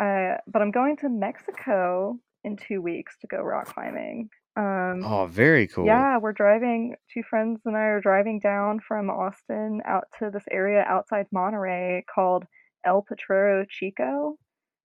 [0.01, 4.31] I but I'm going to Mexico in 2 weeks to go rock climbing.
[4.57, 6.07] Um, Oh, very cool.
[6.07, 10.45] yeah, we're driving 2 friends and I are driving down from Austin out to this
[10.51, 12.45] area outside Monterrey called
[12.85, 14.38] El Potrero Chico,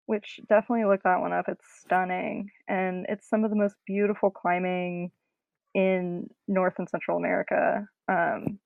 [0.07, 4.31] which definitely look that one up, it's stunning, and it's some of the most beautiful
[4.31, 5.11] climbing
[5.75, 7.87] in North and Central America.
[8.09, 8.59] Um,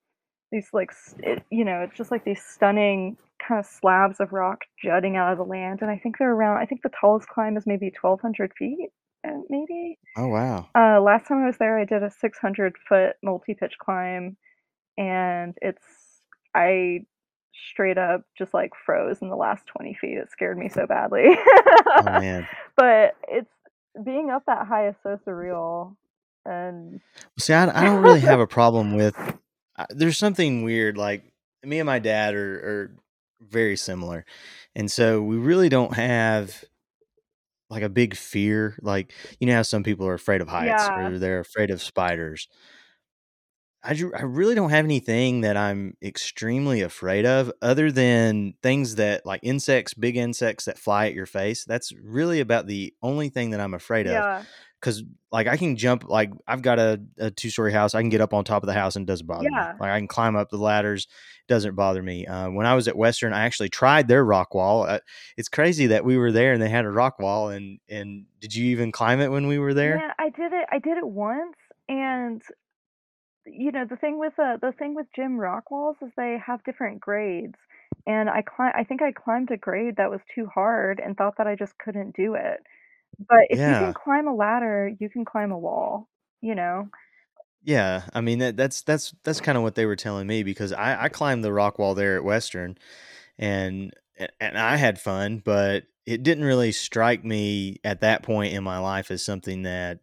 [0.52, 5.18] these, like, it you know, it's just like these stunning kinda slabs of rock jutting
[5.18, 7.68] out of the land, and I think they're around I think the tallest climb is
[7.68, 8.90] maybe 1,200 feet,
[9.28, 10.00] uh, maybe?
[10.18, 10.70] Oh, wow.
[10.76, 14.38] Uh, last time I was there, I did a 600 foot multi-pitch climb,
[14.98, 16.22] and it's
[16.56, 17.02] I
[17.70, 21.26] straight up just, like, froze in the last 20 feet, it scared me so badly.
[21.88, 22.48] Oh, man.
[22.76, 23.50] But it's
[24.04, 25.96] being up that high is so surreal,
[26.46, 27.02] and
[27.40, 29.16] See, I I don't really have a problem with
[29.78, 31.24] uh, there's something weird, like,
[31.64, 32.96] me and my dad are are
[33.42, 34.26] very similar,
[34.76, 36.64] and so we really don't have
[37.70, 41.08] like, a big fear, like, you know how some people are afraid of heights Yeah.
[41.08, 42.50] or they're afraid of spiders?
[43.84, 49.26] I I really don't have anything that I'm extremely afraid of other than things that
[49.26, 53.50] like insects, big insects that fly at your face, that's really about the only thing
[53.52, 54.46] that I'm afraid of, Yeah.
[54.82, 58.22] 'cause, like, I can jump like, I've got a a two-story house, I can get
[58.22, 59.52] up on top of the house and it doesn't bother me.
[59.56, 59.74] Yeah.
[59.80, 61.08] Like, I can climb up the ladders,
[61.48, 62.28] It doesn't bother me.
[62.28, 65.00] Uh, when I was at Western, I actually tried their rock wall, uh,
[65.38, 68.54] it's crazy that we were there and they had a rock wall, and and did
[68.56, 69.98] you even climb it when we were there?
[69.98, 71.56] Yeah, I did it I did it once,
[71.90, 72.42] and,
[73.46, 76.64] you know, the thing with, uh the thing with gym rock walls is they have
[76.64, 77.56] different grades,
[78.08, 81.38] and I cli I think I climbed a grade that was too hard and thought
[81.38, 82.62] that I just couldn't do it.
[83.30, 86.10] But if you can climb a ladder, you can climb a wall,
[86.42, 86.90] you know?
[87.64, 91.04] Yeah, I mean, that that's that's that's kinda what they were telling me because I
[91.04, 92.78] I climbed the rock wall there at Western,
[93.40, 98.54] and a and I had fun, but it didn't really strike me at that point
[98.54, 100.00] in my life as something that,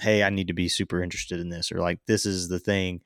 [0.00, 3.00] "Hey, I need to be super interested in this," or, like, "This is the thing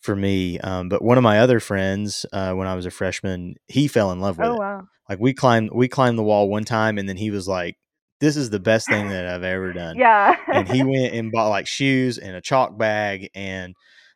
[0.00, 3.56] for me," um, but one of my other friends, uh, when I was a freshman,
[3.68, 4.58] he fell in love with Oh, it.
[4.58, 4.88] wow.
[5.08, 7.76] Like, we climbed we climbed the wall one time, and then he was like,
[8.20, 10.36] "This is the best thing that I've ever done," Yeah.
[10.52, 13.74] and he went and bought, like, shoes and a chalk bag, and,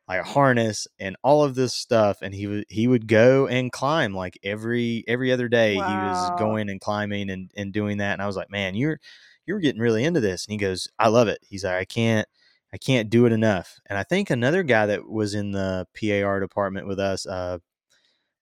[0.08, 3.72] like a harness and all of this stuff and he would he would go and
[3.72, 8.12] climb like every every other day he was going and climbing and and doing that
[8.12, 9.00] and I was like man you're
[9.46, 12.26] you're getting really into this and he goes I love it he's like I can't
[12.72, 16.40] I can't do it enough and I think another guy that was in the PAR
[16.40, 17.58] department with us uh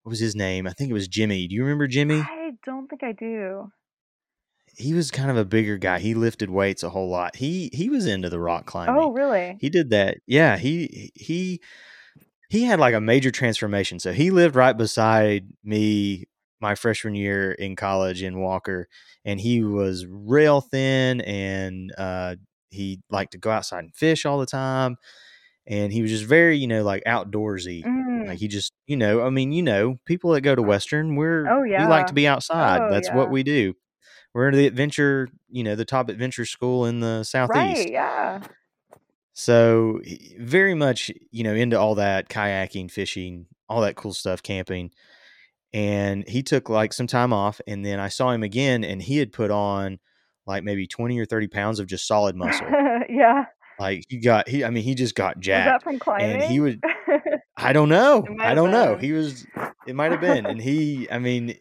[0.03, 2.89] what was his name I think it was Jimmy do you remember Jimmy I don't
[2.89, 3.71] think I do.
[4.77, 7.89] he was kind of a bigger guy he lifted weights a whole lot he he
[7.91, 9.57] was into the rock climbing Oh, really?
[9.61, 10.19] he did that.
[10.27, 11.61] Yeah, he he
[12.49, 13.99] he had like a major transformation.
[13.99, 16.27] So he lived right beside me
[16.63, 18.89] my freshman year in college in Walker,
[19.25, 22.37] and he was real thin, and uh,
[22.71, 24.97] he liked to go outside and fish all the time,
[25.67, 27.85] and he was just very you know like outdoorsy.
[27.85, 28.29] Mm.
[28.29, 31.47] Like he just you know I mean you know people that go to Western we're
[31.51, 32.81] Oh, yeah, we like to be outside.
[32.81, 33.17] Oh, That's yeah.
[33.17, 33.75] what we do.
[34.33, 37.81] We're the adventure you know the top adventure school in the southeast.
[37.81, 38.41] Right, yeah.
[39.35, 40.01] So
[40.39, 44.91] very much, you know, into all that kayaking, fishing, all that cool stuff, camping.
[45.75, 49.19] And he took like some time off, and then I saw him again, and he
[49.19, 49.99] had put on
[50.47, 52.67] like maybe twenty or thirty pounds of just solid muscle.
[53.09, 53.47] yeah.
[53.79, 56.63] Like he got he, I mean, he just got jacked, from and he climbing?
[56.63, 56.83] would.
[57.57, 58.25] I don't know.
[58.41, 58.97] I don't know.
[58.97, 59.47] He was.
[59.87, 61.09] It might have been, and he.
[61.11, 61.55] I mean, eh,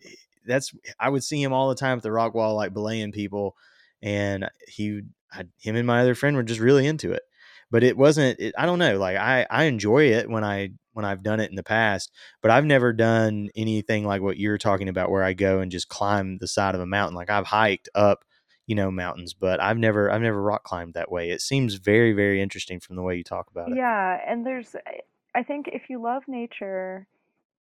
[0.45, 0.73] that's.
[0.99, 3.55] I would see him all the time at the rock wall, like belaying people,
[4.01, 5.01] and he,
[5.31, 7.23] I, him and my other friend were just really into it.
[7.71, 8.39] But it wasn't.
[8.39, 8.97] It, I don't know.
[8.99, 12.11] Like I, I enjoy it when I when I've done it in the past,
[12.41, 15.87] but I've never done anything like what you're talking about, where I go and just
[15.89, 17.15] climb the side of a mountain.
[17.15, 18.25] Like I've hiked up,
[18.67, 21.29] you know, mountains, but I've never, I've never rock climbed that way.
[21.31, 23.79] It seems very, very interesting from the way you talk about it.
[23.79, 24.75] Yeah, and there's
[25.35, 27.07] I think if you love nature,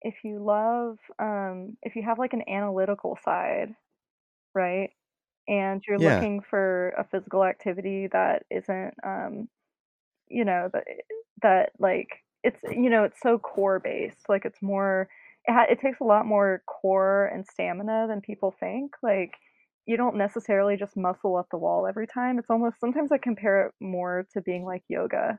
[0.02, 3.74] if you love um if you have like an analytical side,
[4.54, 4.90] right?
[5.48, 6.00] And you're Yeah.
[6.00, 9.48] looking for a physical activity that isn't um
[10.30, 10.84] you know that
[11.42, 12.08] that like
[12.44, 15.08] it's you know it's so core based like it's more
[15.46, 19.32] it, ha- it takes a lot more core and stamina than people think like
[19.86, 23.66] you don't necessarily just muscle up the wall every time it's almost sometimes i compare
[23.66, 25.38] it more to being like yoga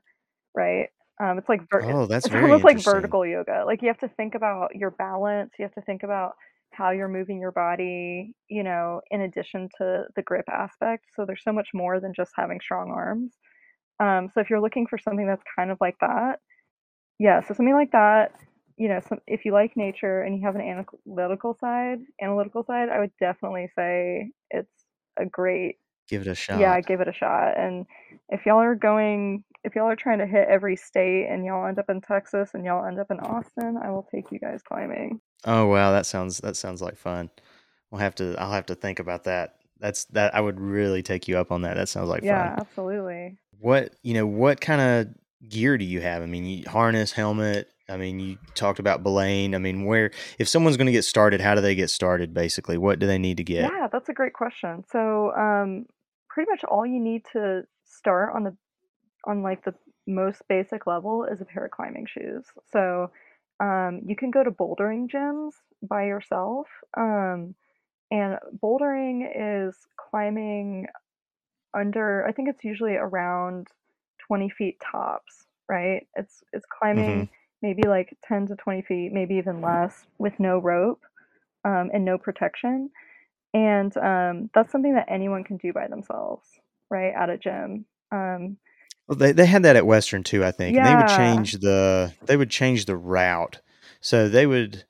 [0.55, 0.87] right?
[1.21, 4.07] Um, it's like ver- Oh, that's it's almost like vertical yoga like you have to
[4.09, 6.33] think about your balance you have to think about
[6.71, 11.43] how you're moving your body you know in addition to the grip aspect so there's
[11.43, 13.33] so much more than just having strong arms
[13.99, 16.39] um, so if you're looking for something that's kind of like that,
[17.19, 18.33] yeah, so something like that,
[18.77, 22.89] you know, some, if you like nature and you have an analytical side, analytical side,
[22.89, 24.71] I would definitely say it's
[25.19, 25.77] a great,
[26.07, 26.59] Give it a shot.
[26.59, 27.57] yeah, give it a shot.
[27.57, 27.85] And
[28.29, 31.77] if y'all are going, if y'all are trying to hit every state and y'all end
[31.79, 35.19] up in Texas and y'all end up in Austin, I will take you guys climbing.
[35.45, 37.29] Oh wow, that sounds that sounds like fun.
[37.91, 39.58] We'll have to I'll have to think about that.
[39.79, 41.75] That's that I would really take you up on that.
[41.75, 42.27] That sounds like fun.
[42.27, 42.59] Yeah, fun.
[42.59, 43.37] absolutely.
[43.59, 46.21] What you know, what kind of gear do you have?
[46.21, 47.69] I mean, you, harness, helmet.
[47.89, 49.55] I mean, you talked about belaying.
[49.55, 52.33] I mean, where if someone's going to get started, how do they get started?
[52.33, 53.63] Basically, what do they need to get?
[53.63, 54.83] Yeah, that's a great question.
[54.91, 55.85] So, um,
[56.29, 58.55] pretty much all you need to start on the
[59.25, 59.73] on like the
[60.07, 62.45] most basic level is a pair of climbing shoes.
[62.71, 63.11] So,
[63.59, 66.67] um, you can go to bouldering gyms by yourself.
[66.95, 67.55] Um,
[68.11, 69.29] and bouldering
[69.69, 70.87] is climbing
[71.77, 73.67] under, I think it's usually around
[74.27, 76.07] 20 feet tops, right?
[76.15, 77.29] It's it's climbing
[77.63, 81.01] maybe like 10 to 20 feet, maybe even less, with no rope
[81.65, 82.91] um, and no protection.
[83.53, 86.47] And um, that's something that anyone can do by themselves,
[86.89, 87.13] right?
[87.15, 87.85] At a gym.
[88.11, 88.57] Um,
[89.07, 90.77] Well, they they had that at Western too, I think.
[90.77, 93.61] And they would change the they would change the route.
[94.01, 94.85] So they would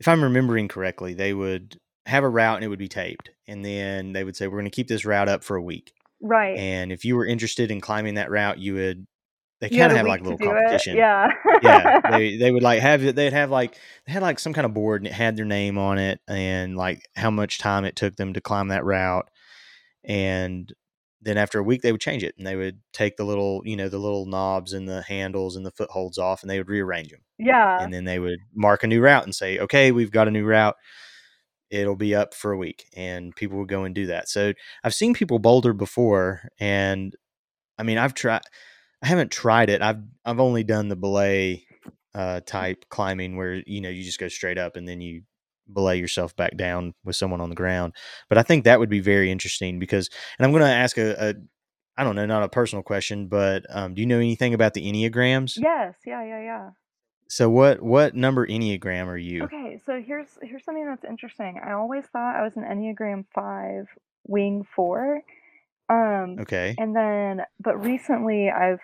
[0.00, 3.30] if I'm remembering correctly, they would have a route and it would be taped.
[3.46, 5.92] And then they would say we're going to keep this route up for a week.
[6.20, 6.56] right.
[6.56, 9.06] And if you were interested in climbing that route, you would
[9.60, 10.48] they kind of have like a little do it.
[10.48, 10.96] competition.
[10.96, 11.28] Yeah.
[11.62, 13.16] yeah, they they would like have it.
[13.16, 15.78] They'd have like they had like some kind of board and it had their name
[15.78, 19.30] on it and like how much time it took them to climb that route.
[20.02, 20.70] And
[21.22, 23.76] then after a week, they would change it and they would take the little you
[23.76, 27.10] know the little knobs and the handles and the footholds off and they would rearrange
[27.10, 27.20] them.
[27.38, 27.82] yeah.
[27.82, 30.44] And then they would mark a new route and say, okay, we've got a new
[30.44, 30.76] route.
[31.74, 34.28] It'll be up for a week, and people will go and do that.
[34.28, 34.52] So
[34.84, 37.14] I've seen people boulder before, and
[37.78, 38.42] I mean, I've tried.
[39.02, 39.82] I haven't tried it.
[39.82, 41.66] I've I've only done the belay
[42.14, 45.22] uh, type climbing where you know you just go straight up and then you
[45.72, 47.94] belay yourself back down with someone on the ground.
[48.28, 50.08] But I think that would be very interesting because,
[50.38, 51.34] and I'm going to ask a, a,
[51.96, 54.90] I don't know, not a personal question, but um, do you know anything about the
[54.90, 55.54] enneagrams?
[55.56, 55.94] Yes.
[56.06, 56.24] Yeah.
[56.24, 56.40] Yeah.
[56.40, 56.70] Yeah.
[57.34, 59.42] So what what number enneagram are you?
[59.42, 59.80] Okay.
[59.84, 61.60] So here's here's something that's interesting.
[61.66, 63.88] I always thought I was an Enneagram Five,
[64.24, 65.20] Wing Four.
[65.88, 66.76] Um, Okay.
[66.78, 68.78] and then but recently I've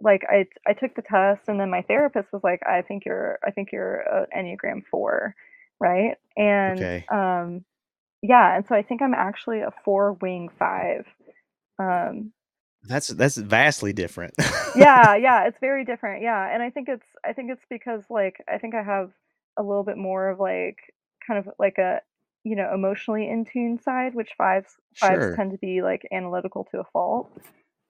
[0.00, 3.40] like I I took the test and then my therapist was like, "I think you're
[3.44, 5.34] I think you're a Enneagram 4."
[5.80, 6.14] Right?
[6.36, 7.04] And Okay.
[7.10, 7.64] um
[8.22, 11.06] yeah, and so I think I'm actually a 4 wing 5.
[11.80, 12.32] Um
[12.84, 14.34] That's that's vastly different.
[14.74, 16.22] yeah, yeah, it's very different.
[16.22, 19.10] Yeah, and I think it's I think it's because like I think I have
[19.58, 20.78] a little bit more of like
[21.26, 22.00] kind of like a
[22.44, 25.36] you know emotionally in tune side, which fives fives Sure.
[25.36, 27.30] tend to be like analytical to a fault,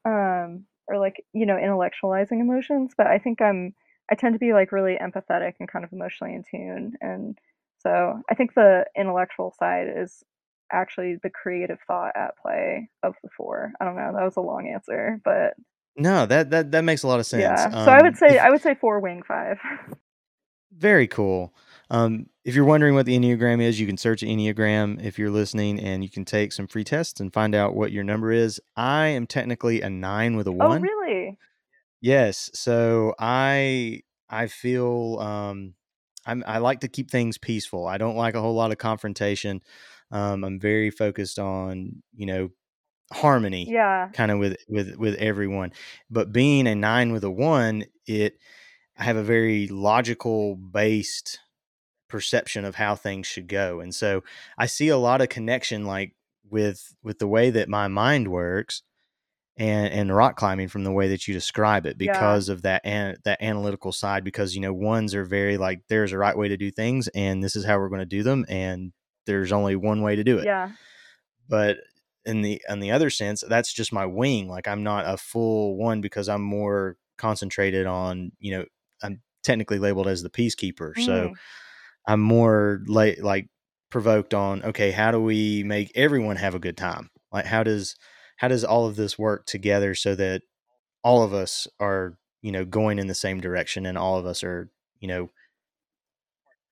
[0.04, 2.92] um, or like you know intellectualizing emotions.
[2.96, 3.74] But I think I'm
[4.10, 7.38] I tend to be like really empathetic and kind of emotionally in tune, and
[7.78, 10.24] so I think the intellectual side is
[10.72, 13.72] actually the creative thought at play of the four.
[13.80, 14.12] I don't know.
[14.14, 15.54] That was a long answer, but
[15.96, 17.42] No, that that that makes a lot of sense.
[17.42, 17.70] yeah.
[17.84, 19.58] So I would Um, say if I would say 4 wing 5.
[20.72, 21.54] very cool.
[21.90, 25.80] Um, if you're wondering what the Enneagram is, you can search Enneagram if you're listening,
[25.80, 28.60] and you can take some free tests and find out what your number is.
[28.76, 30.82] I am technically a nine with a Oh, one.
[30.82, 31.36] really?
[32.00, 35.74] Yes, so I I feel um,
[36.24, 37.86] I'm I like to keep things peaceful.
[37.86, 39.60] I don't like a whole lot of confrontation.
[40.10, 42.50] Um, I'm very focused on you know
[43.12, 44.10] harmony Yeah.
[44.12, 45.72] kind of with with with everyone
[46.10, 48.38] but being a 9 with a 1 it
[48.98, 51.40] I have a very logical based
[52.08, 54.24] perception of how things should go and so
[54.58, 56.14] I see a lot of connection like
[56.50, 58.82] with with the way that my mind works
[59.56, 62.08] and and rock climbing from the way that you describe it Yeah.
[62.08, 66.12] because of that an, that analytical side because you know ones are very like there's
[66.12, 68.46] a right way to do things and this is how we're going to do them
[68.48, 68.92] and
[69.26, 70.70] there's only one way to do it Yeah.
[71.48, 71.78] but
[72.24, 75.76] in the in the other sense that's just my wing like i'm not a full
[75.76, 78.64] one because i'm more concentrated on you know
[79.02, 81.32] i'm technically labeled as the peacekeeper so Mm.
[82.06, 83.48] i'm more like like
[83.90, 87.96] provoked on okay how do we make everyone have a good time like how does
[88.36, 90.42] how does all of this work together so that
[91.02, 94.44] all of us are you know going in the same direction and all of us
[94.44, 95.28] are you know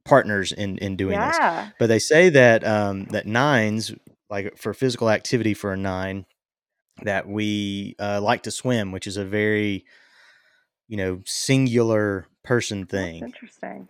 [0.08, 1.38] partners in in doing this.
[1.78, 3.92] But they say that um that nines
[4.30, 6.26] like for physical activity for a nine
[7.02, 9.84] that we uh, like to swim which is a very
[10.88, 13.22] you know singular person That's thing.
[13.24, 13.88] interesting.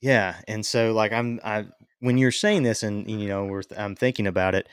[0.00, 1.66] yeah and so like i'm i
[2.00, 4.66] when you're saying this and you know we're i'm thinking about it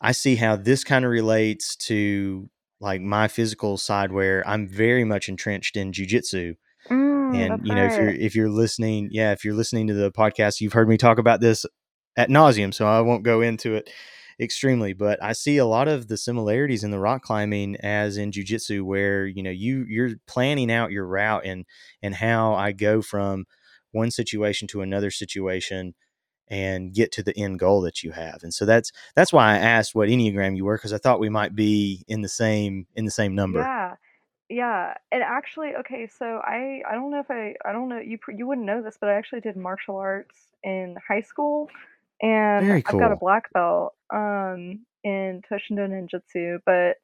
[0.00, 2.48] i see how this kind of relates to
[2.80, 6.56] like my physical side where i'm very much entrenched in jujitsu.
[6.90, 10.10] Mm, and you know if you're if you're listening yeah if you're listening to the
[10.10, 11.64] podcast you've heard me talk about this
[12.16, 13.90] at nauseum so i won't go into it
[14.40, 18.32] extremely but i see a lot of the similarities in the rock climbing as in
[18.32, 21.64] jiu-jitsu where you know you you're planning out your route and
[22.02, 23.44] and how i go from
[23.92, 25.94] one situation to another situation
[26.48, 29.58] and get to the end goal that you have and so that's that's why i
[29.58, 33.04] asked what enneagram you were because i thought we might be in the same in
[33.04, 33.94] the same number Yeah.
[34.52, 34.94] Yeah.
[35.10, 38.46] And actually, okay, so I I don't know if I I don't know you you
[38.46, 41.70] wouldn't know this, but I actually did martial arts in high school,
[42.20, 46.98] and very I've got a black belt um in Toshindo Ninjutsu, but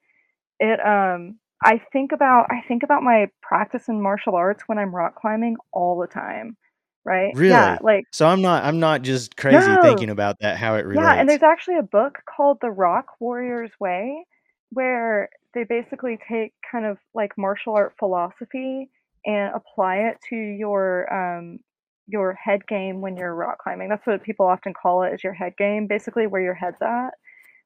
[0.61, 4.95] it um I think about I think about my practice in martial arts when I'm
[4.95, 6.57] rock climbing all the time.
[7.03, 7.33] Right?
[7.35, 9.81] Yeah, really like so i'm not i'm not just crazy no.
[9.81, 13.19] thinking about that how it relates Yeah, and there's actually a book called The Rock
[13.19, 14.27] Warrior's Way
[14.71, 18.91] where they basically take kind of like martial art philosophy
[19.27, 21.59] and apply it to your um
[22.07, 23.89] your head game when you're rock climbing.
[23.91, 27.11] That's what people often call it is your head game, basically where your head's at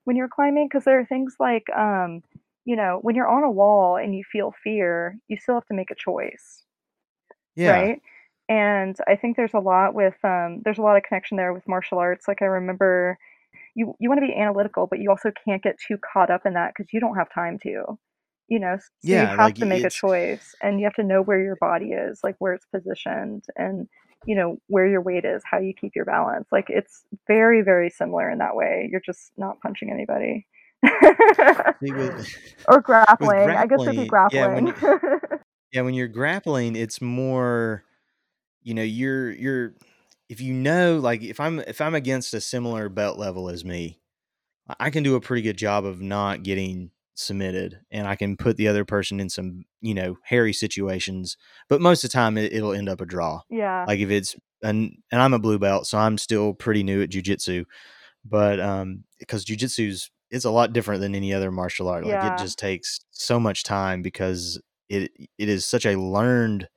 [0.05, 2.23] when you're climbing because there are things like um
[2.65, 5.75] you know, when you're on a wall and you feel fear, you still have to
[5.75, 6.63] make a choice,
[7.57, 8.03] yeah right?
[8.49, 11.69] And I think there's a lot with um there's a lot of connection there with
[11.69, 12.29] martial arts.
[12.29, 13.19] Like I remember
[13.75, 16.55] you you want to be analytical, but you also can't get too caught up in
[16.55, 17.99] that because you don't have time to.
[18.49, 21.23] You know, so you have like to make a choice and you have to know
[21.23, 23.89] where your body is, like where it's positioned and
[24.27, 26.49] you know where your weight is, how you keep your balance.
[26.53, 28.89] Like it's very very similar in that way.
[28.91, 30.47] You're just not punching anybody.
[30.83, 30.91] with
[32.69, 33.51] or with grappling.
[33.51, 35.41] I guess it'd be grappling yeah when
[35.73, 37.85] yeah when you're grappling it's more
[38.63, 39.75] you know you're you're
[40.33, 44.01] if you know like if i'm if i'm against a similar belt level as me
[44.81, 48.57] i can do a pretty good job of not getting submitted and i can put
[48.57, 51.37] the other person in some you know hairy situations
[51.69, 53.85] but most of the time it, it'll end up a draw yeah.
[53.87, 57.11] like if it's and and i'm a blue belt so i'm still pretty new at
[57.11, 57.67] jujitsu
[58.25, 62.43] but um because jujitsu's it's a lot different than any other martial art like it
[62.43, 64.59] just takes so much time because
[64.89, 66.69] it it is such a learned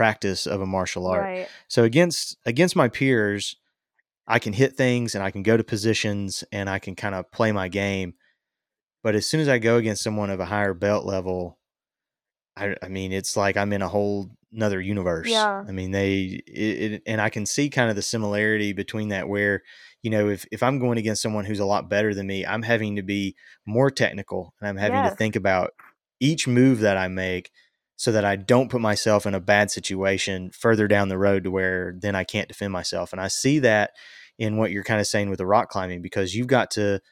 [0.00, 1.24] practice of a martial art.
[1.24, 1.48] Right.
[1.68, 3.56] So against against my peers,
[4.26, 7.30] I can hit things and I can go to positions and I can kind of
[7.30, 8.14] play my game.
[9.02, 11.58] But as soon as I go against someone of a higher belt level,
[12.56, 15.28] I, I mean, it's like I'm in a whole another universe.
[15.28, 15.64] Yeah.
[15.68, 19.28] I mean, they it, it, and I can see kind of the similarity between that
[19.28, 19.62] where,
[20.00, 22.62] you know, if if I'm going against someone who's a lot better than me, I'm
[22.62, 23.36] having to be
[23.66, 25.10] more technical and I'm having Yes.
[25.12, 25.72] to think about
[26.20, 27.50] each move that I make
[28.00, 31.50] so that I don't put myself in a bad situation further down the road to
[31.50, 33.12] where then I can't defend myself.
[33.12, 33.90] And I see that
[34.38, 37.02] in what you're kind of saying with the rock climbing because you've got to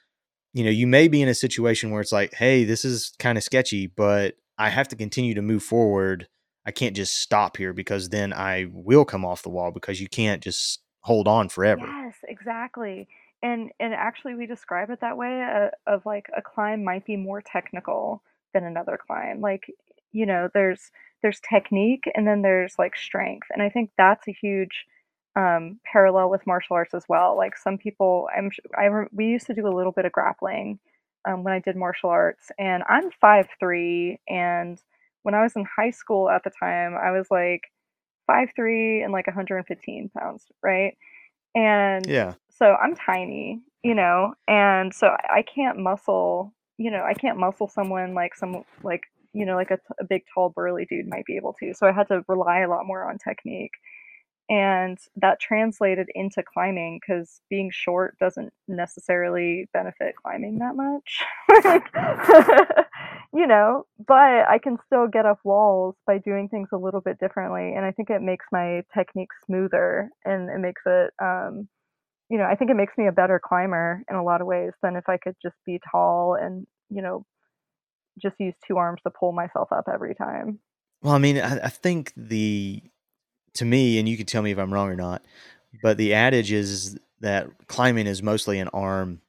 [0.55, 3.37] you know, you may be in a situation where it's like, hey, this is kind
[3.37, 6.27] of sketchy, but I have to continue to move forward.
[6.65, 10.09] I can't just stop here because then I will come off the wall because you
[10.09, 11.85] can't just hold on forever.
[11.87, 13.09] Yes, exactly.
[13.43, 17.19] And and actually we describe it that way uh, of like a climb might be
[17.19, 18.23] more technical
[18.55, 19.43] than another climb.
[19.43, 19.71] Like,
[20.13, 20.91] you know, there's
[21.23, 23.49] there's technique and then there's like strength.
[23.53, 24.87] And I think that's a huge
[25.37, 27.37] um, parallel with martial arts as well.
[27.37, 30.79] Like some people, I'm I we used to do a little bit of grappling
[31.29, 34.81] um, when I did martial arts, and I'm five three, and
[35.23, 37.63] when I was in high school at the time, I was like
[38.27, 40.97] five three and like 115 pounds, right?
[41.55, 42.35] And Yeah.
[42.51, 47.69] so I'm tiny, you know, and so I can't muscle, you know, I can't muscle
[47.69, 51.55] someone like some like you know like a, big tall burly dude might be able
[51.61, 51.75] to.
[51.75, 53.73] So I had to rely a lot more on technique
[54.51, 61.23] and that translated into climbing because being short doesn't necessarily benefit climbing that much
[63.35, 67.19] you know but i can still get up walls by doing things a little bit
[67.19, 71.69] differently and i think it makes my technique smoother and it makes it um,
[72.31, 74.73] you know i think it makes me a better climber in a lot of ways
[74.83, 77.25] than if i could just be tall and you know
[78.21, 80.59] just use two arms to pull myself up every time
[81.03, 82.83] Well, I mean, I, I think the
[83.55, 85.25] to me, and you can tell me if I'm wrong or not,
[85.83, 89.21] but the adage is that climbing is mostly an arm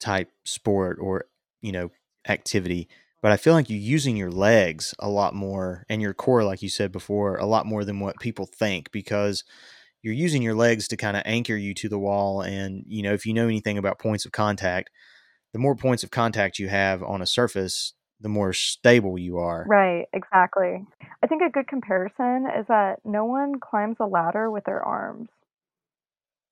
[0.00, 1.26] type sport or
[1.60, 1.90] you know
[2.28, 2.88] activity.
[3.22, 6.60] But I feel like you're using your legs a lot more and your core, like
[6.60, 9.44] you said before, a lot more than what people think because
[10.02, 12.42] you're using your legs to kind of anchor you to the wall.
[12.42, 14.90] And you know, if you know anything about points of contact,
[15.52, 19.64] the more points of contact you have on a surface, the more stable you are.
[19.68, 20.86] Right, exactly.
[21.22, 25.28] I think a good comparison is that no one climbs a ladder with their arms,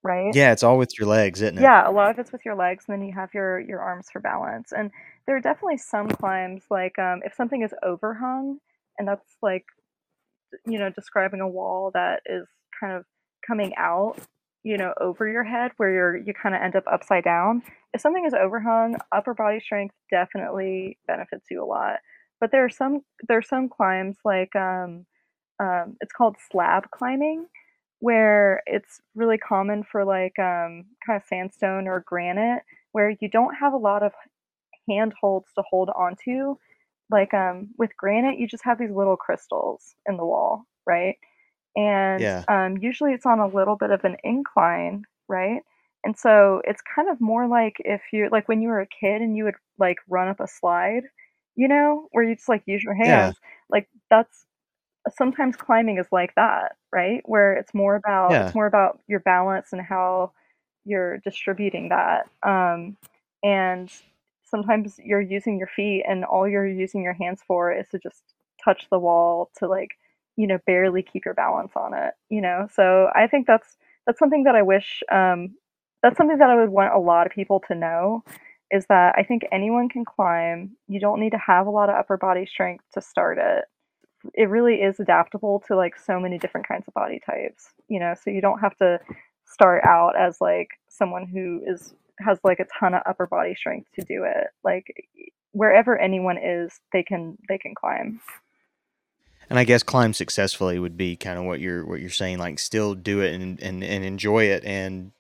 [0.03, 0.35] right?
[0.35, 1.63] Yeah, it's all with your legs, isn't it?
[1.63, 4.09] Yeah, a lot of it's with your legs, and then you have your your arms
[4.13, 4.73] for balance.
[4.77, 4.91] And
[5.27, 8.59] there are definitely some climbs, like um, if something is overhung,
[8.99, 9.65] and that's like,
[10.67, 12.47] you know, describing a wall that is
[12.81, 13.05] kind of
[13.47, 14.17] coming out,
[14.63, 17.63] you know, over your head, where you're you kind of end up upside down.
[17.95, 21.97] If something is overhung, upper body strength definitely benefits you a lot.
[22.41, 25.07] But there are some there are some climbs like um,
[25.61, 27.47] um, it's called slab climbing,
[28.01, 33.55] where it's really common for like um, kind of sandstone or granite, where you don't
[33.55, 34.13] have a lot of
[34.89, 36.57] handholds to hold onto.
[37.11, 41.17] Like um, with granite, you just have these little crystals in the wall, right?
[41.77, 42.47] And Yeah.
[42.49, 45.63] um, usually it's on a little bit of an incline, right?
[46.05, 49.23] And so it's kind of more like if you like when you were a kid
[49.23, 51.05] and you would like run up a slide,
[51.57, 53.33] you know, where you just like use your Yeah.
[53.35, 53.37] hands.
[53.71, 54.47] Like that's
[55.17, 57.23] sometimes climbing is like that, right?
[57.27, 58.43] Where it's more about Yeah.
[58.43, 60.33] it's more about your balance and how
[60.85, 62.29] you're distributing that.
[62.43, 62.97] Um,
[63.43, 63.91] and
[64.45, 68.23] sometimes you're using your feet and all you're using your hands for is to just
[68.65, 69.91] touch the wall to like,
[70.37, 72.69] you know, barely keep your balance on it, you know?
[72.75, 73.77] So I think that's
[74.07, 75.55] that's something that I wish um
[76.03, 78.25] that's something that I would want a lot of people to know
[78.71, 80.77] is that I think anyone can climb.
[80.89, 83.65] You don't need to have a lot of upper body strength to start it
[84.35, 88.15] it really is adaptable to like so many different kinds of body types you know
[88.23, 88.99] so you don't have to
[89.47, 93.89] start out as like someone who is has like a ton of upper body strength
[93.95, 94.87] to do it like
[95.53, 98.21] wherever anyone is they can they can climb
[99.51, 102.59] And I guess climb successfully would be kind of what you're what you're saying, like
[102.59, 105.13] still do it and and, and enjoy it and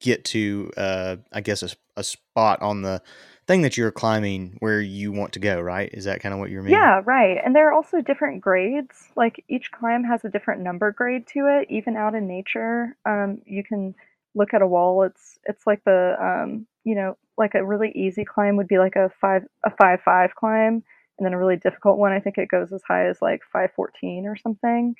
[0.00, 3.02] get to uh I guess a, a spot on the
[3.46, 5.90] thing that you're climbing where you want to go, right?
[5.92, 6.78] Is that kind of what you're meaning?
[6.78, 10.92] yeah right and there are also different grades like each climb has a different number
[10.92, 13.94] grade to it even out in nature um, you can
[14.34, 18.24] look at a wall it's it's like the um, you know like a really easy
[18.24, 20.82] climb would be like a five a five five climb
[21.22, 24.26] and then a really difficult one i think it goes as high as like 514
[24.26, 24.94] or something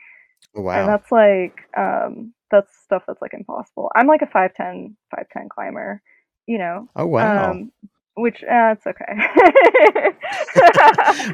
[0.55, 0.87] Oh, and wow.
[0.89, 6.01] that's like um, that's stuff that's like impossible i'm like a 510 510 climber
[6.47, 7.51] you know Oh wow.
[7.51, 7.73] um,
[8.14, 9.05] which uh, it's okay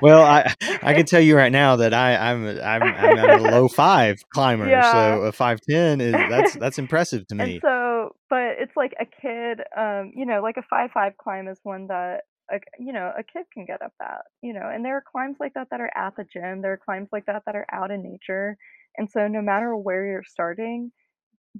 [0.02, 3.42] well, I I can tell you right now that I I'm a- I'm I'm a
[3.42, 4.92] low five climber, Yeah.
[4.92, 7.54] so a five ten is that's that's impressive to me.
[7.54, 11.48] And so, but it's like a kid, um, you know, like a five five climb
[11.48, 14.84] is one that a you know a kid can get up that you know and
[14.84, 17.42] there are climbs like that that are at the gym there are climbs like that
[17.46, 18.56] that are out in nature
[18.96, 20.90] and so no matter where you're starting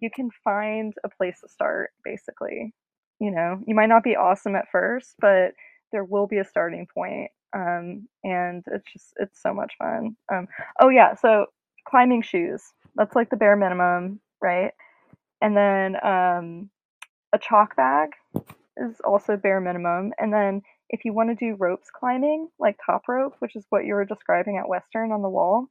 [0.01, 2.73] you can find a place to start basically
[3.21, 5.53] you know you might not be awesome at first but
[5.93, 10.47] there will be a starting point um, and it's just it's so much fun um,
[10.81, 11.47] oh yeah so
[11.87, 12.63] climbing shoes
[12.97, 14.73] that's like the bare minimum right
[15.41, 16.71] and then um,
[17.33, 18.11] a chalk bag
[18.77, 20.13] is also bare minimum.
[20.19, 23.85] And then if you want to do ropes climbing, like top rope, which is what
[23.85, 25.69] you were describing at Western on the wall,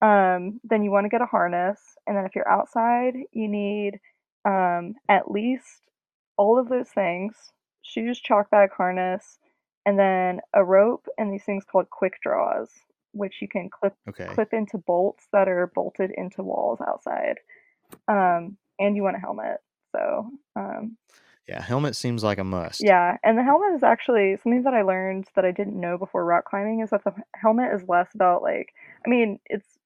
[0.00, 1.80] um, then you want to get a harness.
[2.06, 4.00] And then if you're outside, you need
[4.44, 5.82] um, at least
[6.36, 7.34] all of those things
[7.82, 9.38] shoes, chalk bag, harness,
[9.86, 12.68] and then a rope and these things called quick draws,
[13.12, 14.26] which you can clip Okay.
[14.26, 17.38] clip into bolts that are bolted into walls outside.
[18.06, 19.58] Um, and you want a helmet.
[19.92, 20.96] So um,
[21.48, 22.82] Yeah, helmet seems like a must.
[22.82, 26.24] yeah, and the helmet is actually something that I learned that I didn't know before
[26.24, 28.68] rock climbing is that the helmet is less about like
[29.04, 29.78] I mean, it's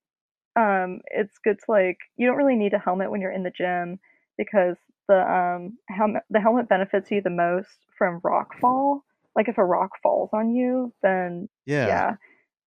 [0.56, 3.50] um it's good to like you don't really need a helmet when you're in the
[3.50, 4.00] gym
[4.36, 4.76] because
[5.08, 9.04] the um helmet the helmet benefits you the most from rock fall.
[9.36, 11.86] Like if a rock falls on you, then Yeah.
[11.86, 12.16] yeah.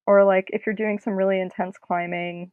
[0.07, 2.51] Or like if you're doing some really intense climbing,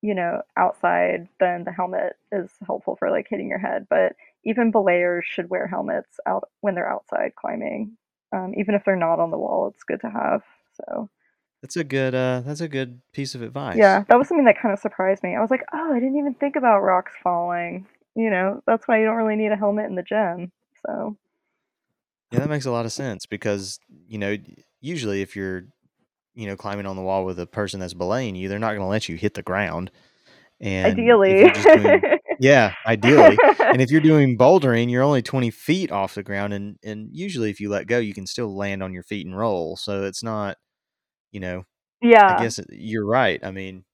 [0.00, 3.86] you know, outside, then the helmet is helpful for like hitting your head.
[3.90, 4.14] But
[4.44, 7.96] even belayers should wear helmets out when they're outside climbing.
[8.32, 10.42] Um, even if they're not on the wall, it's good to have.
[10.74, 11.08] So
[11.62, 13.78] That's a good uh that's a good piece of advice.
[13.78, 15.34] yeah, that was something that kind of surprised me.
[15.36, 17.86] I was like, oh, I didn't even think about rocks falling.
[18.16, 20.52] You know, that's why you don't really need a helmet in the gym.
[20.86, 21.16] So
[22.30, 23.78] Yeah, that makes a lot of sense because,
[24.08, 24.36] you know,
[24.80, 25.64] usually if you're,
[26.34, 28.80] you know, climbing on the wall with a person that's belaying you, they're not going
[28.80, 29.90] to let you hit the ground.
[30.60, 32.02] And ideally, doing,
[32.40, 33.36] yeah, ideally.
[33.60, 36.52] And if you're doing bouldering, you're only 20 feet off the ground.
[36.52, 39.36] And, and usually if you let go, you can still land on your feet and
[39.36, 39.76] roll.
[39.76, 40.56] So it's not,
[41.32, 41.64] you know,
[42.00, 42.36] Yeah.
[42.38, 43.40] I guess it- you're right.
[43.42, 43.84] I mean,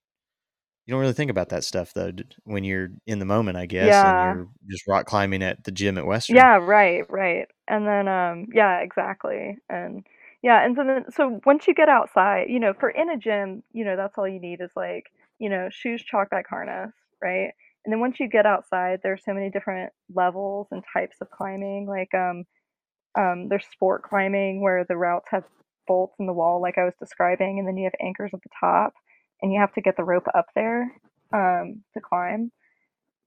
[0.86, 2.10] you don't really think about that stuff though
[2.44, 4.30] when you're in the moment, I guess, yeah.
[4.30, 6.36] and you're just rock climbing at the gym at Western.
[6.36, 7.46] Yeah, right, right.
[7.68, 9.58] And then um yeah, exactly.
[9.68, 10.04] And
[10.42, 13.62] yeah, and so then so once you get outside, you know, for in a gym,
[13.72, 15.04] you know, that's all you need is like,
[15.38, 17.52] you know, shoes, chalk bag, harness, right?
[17.84, 21.86] And then once you get outside, there's so many different levels and types of climbing.
[21.88, 22.44] Like um
[23.18, 25.44] um there's sport climbing where the routes have
[25.88, 28.50] bolts in the wall like I was describing, and then you have anchors at the
[28.60, 28.94] top
[29.42, 30.92] and you have to get the rope up there
[31.32, 32.52] um to climb.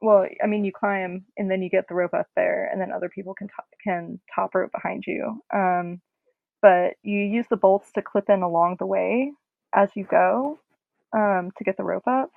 [0.02, 2.92] Well, I mean, you climb and then you get the rope up there, and then
[2.92, 5.42] other people can top, can top rope behind you.
[5.54, 6.02] Um,
[6.62, 9.34] but you use the bolts to clip in along the way
[9.76, 10.60] as you go
[11.16, 12.32] um, to get the rope up.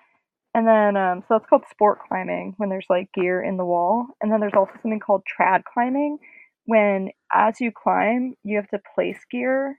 [0.57, 4.07] And then, um, so that's called sport climbing when there's like gear in the wall.
[4.23, 6.17] And then there's also something called trad climbing
[6.65, 9.79] when as you climb, you have to place gear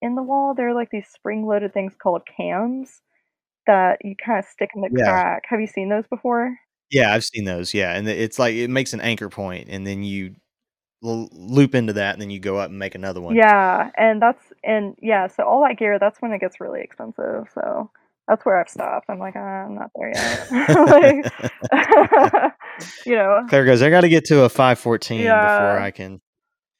[0.00, 0.54] in the wall.
[0.54, 3.02] There are like these spring loaded things called cams
[3.66, 5.04] that you kind of stick in the Yeah.
[5.04, 5.42] crack.
[5.50, 6.56] Have you seen those before?
[6.90, 7.74] Yeah, I've seen those.
[7.74, 10.36] Yeah, and it's like it makes an anchor point, and then you
[11.04, 13.36] l- loop into that, and then you go up and make another one.
[13.36, 17.48] Yeah, and that's and yeah, so all that gear, that's when it gets really expensive.
[17.54, 17.90] So
[18.28, 19.06] that's where I've stopped.
[19.08, 20.50] I'm like, "Ah, I'm not there yet.
[20.88, 22.52] like,
[23.06, 26.20] you know, Claire goes, I got to get to a five fourteen before I can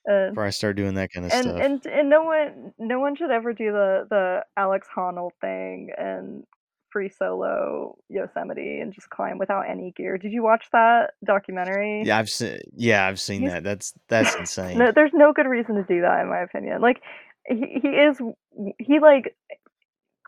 [0.07, 1.61] and before I start doing that kind of and stuff.
[1.61, 6.45] and and no one no one should ever do the the Alex Honnold thing and
[6.91, 10.17] free solo Yosemite and just climb without any gear.
[10.17, 12.03] Did you watch that documentary?
[12.05, 12.61] Yeah, I've seen.
[12.77, 13.65] Yeah, I've seen He's that.
[13.65, 14.79] That's that's insane.
[14.79, 16.81] no, there's no good reason to do that in my opinion.
[16.81, 17.03] Like
[17.47, 18.21] he he is
[18.79, 19.37] he like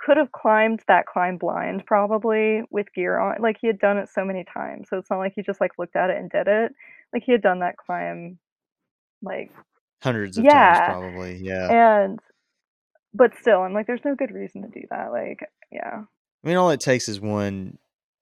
[0.07, 3.37] could have climbed that climb blind probably with gear on.
[3.41, 5.73] Like he had done it so many times, so it's not like he just like
[5.79, 6.73] looked at it and did it.
[7.13, 8.39] Like he had done that climb
[9.21, 9.51] like
[10.03, 11.37] Hundreds of times, probably.
[11.43, 12.05] Yeah.
[12.05, 12.21] and
[13.15, 15.11] but still, I'm like, there's no good reason to do that.
[15.11, 15.41] Like
[15.73, 16.03] yeah,
[16.45, 17.79] I mean, all it takes is one,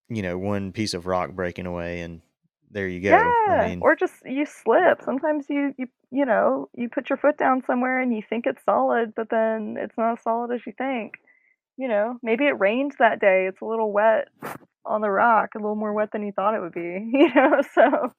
[0.09, 2.22] you know, one piece of rock breaking away, and
[2.70, 3.14] there you go.
[3.14, 5.03] I yeah, mean, or just you slip.
[5.05, 8.64] Sometimes you you you know you put your foot down somewhere and you think it's
[8.64, 11.16] solid, but then it's not as solid as you think.
[11.77, 13.47] You know, maybe it rained that day.
[13.49, 14.29] It's a little wet
[14.87, 17.11] on the rock, a little more wet than you thought it would be.
[17.12, 18.12] You know, so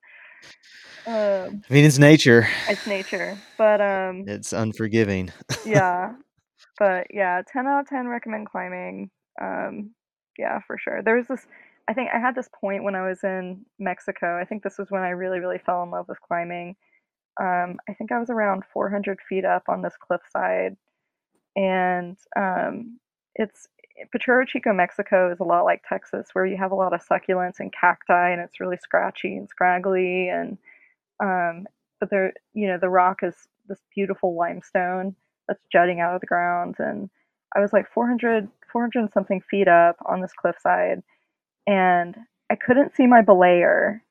[1.07, 2.47] um, I mean, it's nature.
[2.67, 3.37] it's nature.
[3.57, 5.31] But um, It's unforgiving.
[5.65, 6.13] yeah,
[6.79, 9.09] but yeah, ten out of ten recommend climbing.
[9.41, 9.91] Um,
[10.37, 11.01] yeah, for sure.
[11.03, 11.45] There was this.
[11.87, 14.39] I think I had this point when I was in Mexico.
[14.41, 16.75] I think this was when I really, really fell in love with climbing.
[17.39, 20.75] Um, I think I was around 400 feet up on this cliffside,
[21.55, 22.99] and um,
[23.35, 23.67] it's
[24.11, 27.59] Potrero Chico, Mexico is a lot like Texas, where you have a lot of succulents
[27.59, 30.57] and cacti, and it's really scratchy and scraggly, and
[31.21, 31.67] um,
[31.99, 33.35] but there, you know, the rock is
[33.69, 35.15] this beautiful limestone,
[35.47, 36.75] that's jutting out of the ground.
[36.79, 37.09] And
[37.55, 41.03] I was like 400, 400 something feet up on this cliffside,
[41.67, 42.15] and
[42.51, 44.01] I couldn't see my belayer,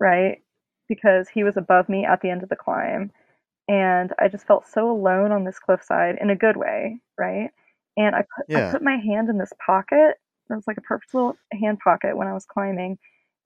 [0.00, 0.42] right?
[0.88, 3.12] Because he was above me at the end of the climb.
[3.68, 7.50] And I just felt so alone on this cliffside in a good way, right?
[8.00, 10.16] And I put, I put my hand in this pocket.
[10.48, 12.98] It was like a perfect little hand pocket when I was climbing.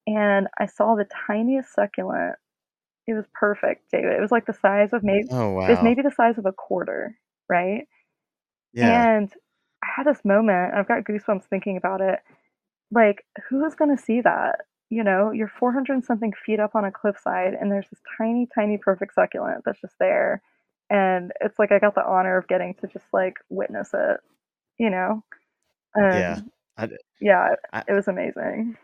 [0.07, 2.37] And I saw the tiniest succulent.
[3.09, 4.13] It was perfect, David.
[4.13, 6.53] It was like the size of maybe Oh it was maybe the size of a
[6.53, 7.89] quarter, right?
[8.73, 9.17] Yeah.
[9.17, 9.33] And
[9.83, 12.21] I had this moment, I've got goosebumps thinking about it.
[12.91, 14.61] Like, who is going to see that?
[14.89, 18.79] You know, you're 400 something feet up on a cliffside, and there's this tiny, tiny,
[18.79, 20.43] perfect succulent that's just there.
[20.91, 24.21] And it's like I got the honor of getting to just like witness it,
[24.79, 25.23] you know?
[25.97, 26.41] Yeah.
[26.77, 26.89] I,
[27.21, 28.77] yeah, I it was amazing.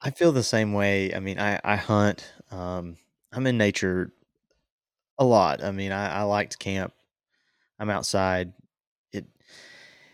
[0.00, 1.14] I feel the same way.
[1.14, 2.32] I mean, I I hunt.
[2.50, 2.96] Um,
[3.32, 4.12] I'm in nature
[5.18, 5.62] a lot.
[5.62, 6.92] I mean, I I like to camp.
[7.78, 8.52] I'm outside.
[9.12, 9.26] It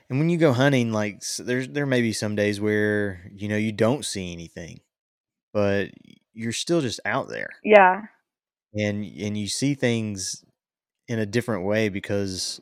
[0.09, 3.57] and when you go hunting, like there's there may be some days where you know
[3.57, 4.81] you don't see anything,
[5.53, 5.91] but
[6.33, 8.03] you're still just out there, Yeah,
[8.75, 10.45] and and you see things
[11.09, 12.61] in a different way because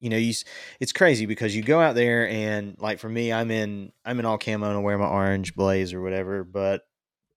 [0.00, 0.34] you know you
[0.80, 4.26] it's crazy because you go out there and like for me, I'm in I'm in
[4.26, 6.82] all camo and I wear my orange blaze or whatever, but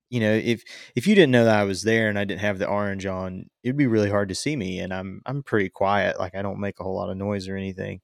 [0.09, 0.63] you know if
[0.95, 3.45] if you didn't know that I was there and I didn't have the orange on,
[3.63, 6.59] it'd be really hard to see me, and I'm I'm pretty quiet, like I don't
[6.59, 8.01] make a whole lot of noise or anything.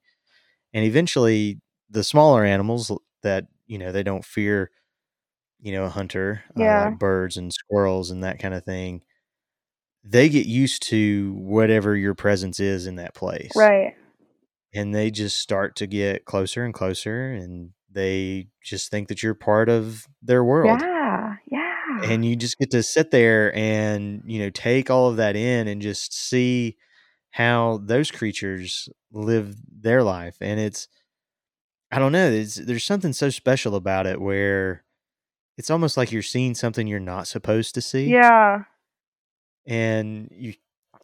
[0.74, 2.90] And eventually the smaller animals
[3.22, 4.70] that you know they don't fear
[5.60, 9.02] you know a hunter uh, like birds and squirrels and that kind of thing
[10.08, 13.50] they get used to whatever your presence is in that place.
[13.56, 13.96] Right.
[14.74, 19.34] And they just start to get closer and closer and they just think that you're
[19.34, 20.80] part of their world.
[20.82, 25.16] Yeah, yeah, and you just get to sit there and you know take all of
[25.16, 26.76] that in and just see
[27.30, 30.88] how those creatures live their life and it's
[31.90, 32.30] I don't know.
[32.30, 34.84] It's, there's something so special about it where
[35.56, 38.64] it's almost like you're seeing something you're not supposed to see, yeah,
[39.66, 40.54] and you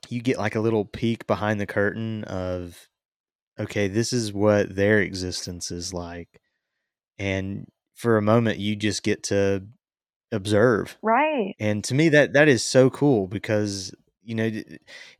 [0.08, 2.88] you get like a little peek behind the curtain of
[3.58, 6.40] okay, this is what their existence is like,
[7.18, 9.66] and for a moment you just get to
[10.30, 11.54] observe, right.
[11.58, 14.50] and to me that that is so cool because you know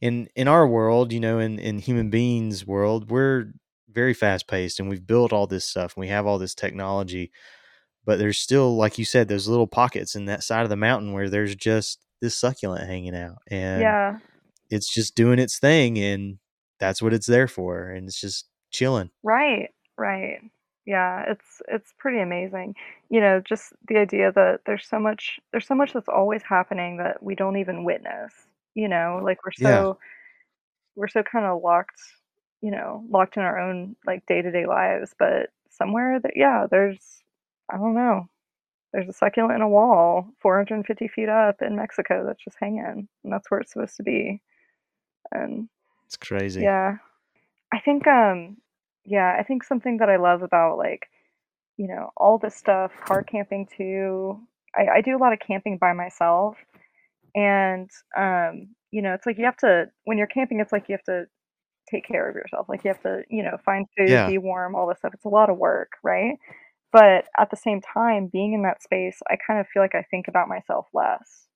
[0.01, 3.53] in in our world, you know, in in human beings world, we're
[3.91, 7.31] very fast paced and we've built all this stuff and we have all this technology
[8.05, 11.13] but there's still like you said those little pockets in that side of the mountain
[11.13, 14.19] where there's just this succulent hanging out and Yeah,
[14.71, 16.39] it's just doing its thing and
[16.83, 20.41] that's what it's there for and it's just chilling right, right.
[20.85, 22.75] Yeah, it's it's pretty amazing.
[23.09, 26.97] You know, just the idea that there's so much there's so much that's always happening
[26.99, 28.33] that we don't even witness.
[28.75, 29.99] You know, like we're yeah so
[30.97, 32.01] we're so kind of locked,
[32.63, 37.23] you know, locked in our own like day-to-day lives, but somewhere that yeah, there's
[37.71, 38.27] I don't know,
[38.93, 43.33] there's a succulent in a wall 450 feet up in Mexico that's just hanging, and
[43.33, 44.43] that's where it's supposed to be.
[45.33, 45.69] And
[46.13, 46.97] it's crazy yeah,
[47.73, 48.59] I think um
[49.05, 51.09] yeah, I think something that I love about like,
[51.77, 54.39] you know, all this stuff, car camping too.
[54.77, 56.57] I, I do a lot of camping by myself
[57.35, 60.95] and um, you know, it's like you have to when you're camping, it's like you
[60.95, 61.25] have to
[61.91, 62.69] take care of yourself.
[62.69, 65.15] Like you have to, you know, find food, yeah be warm, all this stuff.
[65.15, 66.37] It's a lot of work, right?
[66.93, 70.05] But at the same time, being in that space, I kind of feel like I
[70.11, 71.49] think about myself less,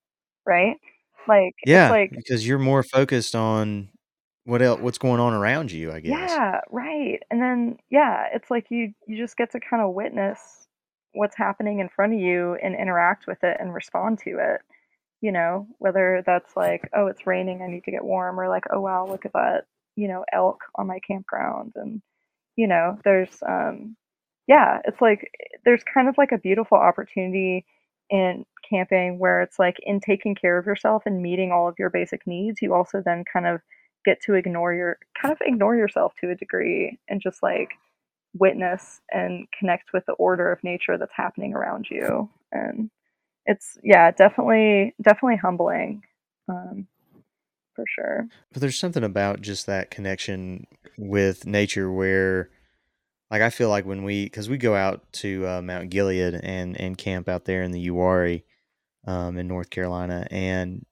[0.46, 0.76] right?
[1.28, 3.90] Like it's yeah like because you're more focused on
[4.46, 7.20] what else what's going on around you i guess Yeah, right.
[7.30, 10.68] And then yeah, it's like you you just get to kind of witness
[11.12, 14.60] what's happening in front of you and interact with it and respond to it.
[15.22, 18.64] You know, whether that's like, oh, it's raining, I need to get warm, or like,
[18.72, 19.64] oh wow, look at that,
[19.96, 22.02] you know, elk on my campground and
[22.56, 23.96] you know, there's um
[24.48, 25.30] yeah, it's like
[25.64, 27.66] there's kind of like a beautiful opportunity
[28.10, 31.90] in camping where it's like in taking care of yourself and meeting all of your
[31.90, 33.60] basic needs, you also then kind of
[34.06, 37.72] get to ignore your kind of ignore yourself to a degree and just like
[38.38, 42.30] witness and connect with the order of nature that's happening around you.
[42.52, 42.90] And
[43.44, 46.02] it's yeah, definitely definitely humbling.
[46.48, 46.86] Um,
[47.74, 48.26] for sure.
[48.52, 52.48] but there's something about just that connection with nature where
[53.30, 56.80] like i feel like when we because we go out to uh, mount gilead and
[56.80, 58.44] and camp out there in the Uwharrie
[59.06, 60.84] um, in North Carolina, and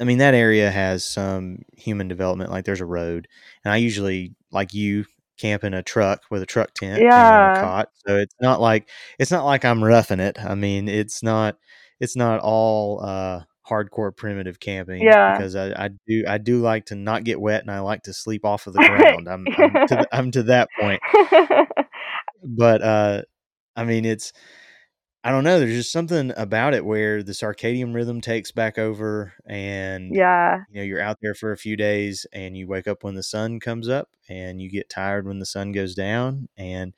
[0.00, 2.50] I mean that area has some human development.
[2.50, 3.28] Like there's a road,
[3.64, 5.04] and I usually like you
[5.38, 7.60] camp in a truck with a truck tent and a Yeah.
[7.60, 8.88] cot, so it's not like
[9.18, 10.38] it's not like I'm roughing it.
[10.42, 11.56] I mean it's not
[12.00, 15.32] it's not all uh, hardcore primitive camping Yeah.
[15.32, 18.12] because I, I do I do like to not get wet and I like to
[18.14, 19.28] sleep off of the ground.
[19.28, 21.00] I'm I'm to, the, I'm to that point.
[22.42, 23.22] But uh,
[23.76, 24.32] I mean, it's
[25.22, 25.58] I don't know.
[25.58, 30.62] There's just something about it where the circadian rhythm takes back over, and yeah.
[30.70, 33.22] you know you're out there for a few days, and you wake up when the
[33.22, 36.48] sun comes up, and you get tired when the sun goes down.
[36.56, 36.94] And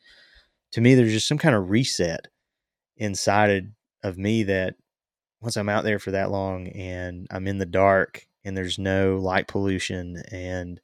[0.72, 2.28] to me, there's just some kind of reset
[2.96, 3.72] inside
[4.04, 4.76] of me that
[5.40, 9.16] once I'm out there for that long, and I'm in the dark, and there's no
[9.16, 10.80] light pollution, and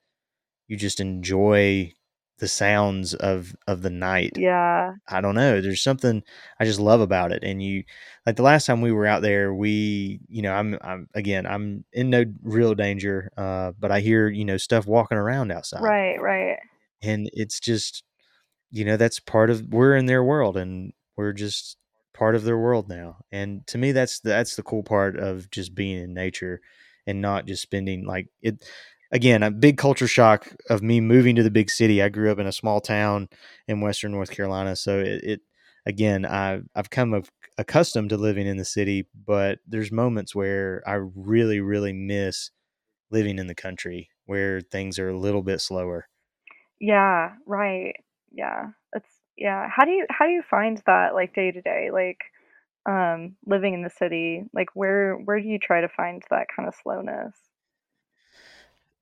[0.67, 1.93] you just enjoy
[2.39, 4.33] the sounds of of the night.
[4.37, 4.95] Yeah.
[5.09, 5.61] I don't know.
[5.61, 6.23] There's something
[6.59, 7.43] I just love about it.
[7.43, 7.85] And you
[8.27, 11.85] like the last time we were out there, we, you know, I'm I'm again, I'm
[11.93, 15.83] in no real danger, uh, but I hear, you know, stuff walking around outside.
[15.83, 16.59] Right, right.
[17.03, 18.05] And it's just,
[18.71, 21.77] you know, that's part of we're in their world and we're just
[22.15, 23.19] part of their world now.
[23.33, 26.61] And to me that's that's the cool part of just being in nature
[27.07, 28.65] and not just spending like it
[29.13, 32.03] again, a big culture shock of me moving to the big city.
[32.03, 33.29] I grew up in a small town
[33.67, 35.41] in Western North Carolina, so it, it
[35.87, 40.83] again, I I've come of, accustomed to living in the city, but there's moments where
[40.87, 42.51] I really, really miss
[43.11, 46.09] living in the country where things are a little bit slower.
[46.81, 47.95] Yeah, right.
[48.33, 48.69] Yeah.
[48.95, 49.69] It's yeah.
[49.69, 51.91] How do you how do you find that like day to day?
[51.93, 52.19] Like
[52.89, 56.69] um living in the city, like where where do you try to find that kind
[56.69, 57.35] of slowness?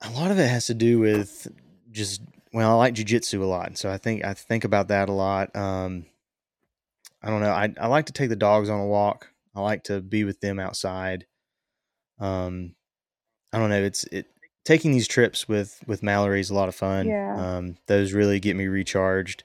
[0.02, 1.48] A lot of it has to do with
[1.90, 2.20] just
[2.52, 5.54] well, I like jujitsu a lot, so I think I think about that a lot.
[5.54, 6.06] Um,
[7.22, 7.50] I don't know.
[7.50, 9.30] I I like to take the dogs on a walk.
[9.54, 11.26] I like to be with them outside.
[12.18, 12.74] Um,
[13.52, 13.82] I don't know.
[13.82, 14.26] It's it
[14.64, 17.06] taking these trips with with Mallory is a lot of fun.
[17.08, 17.36] Yeah.
[17.36, 19.44] Um, those really get me recharged.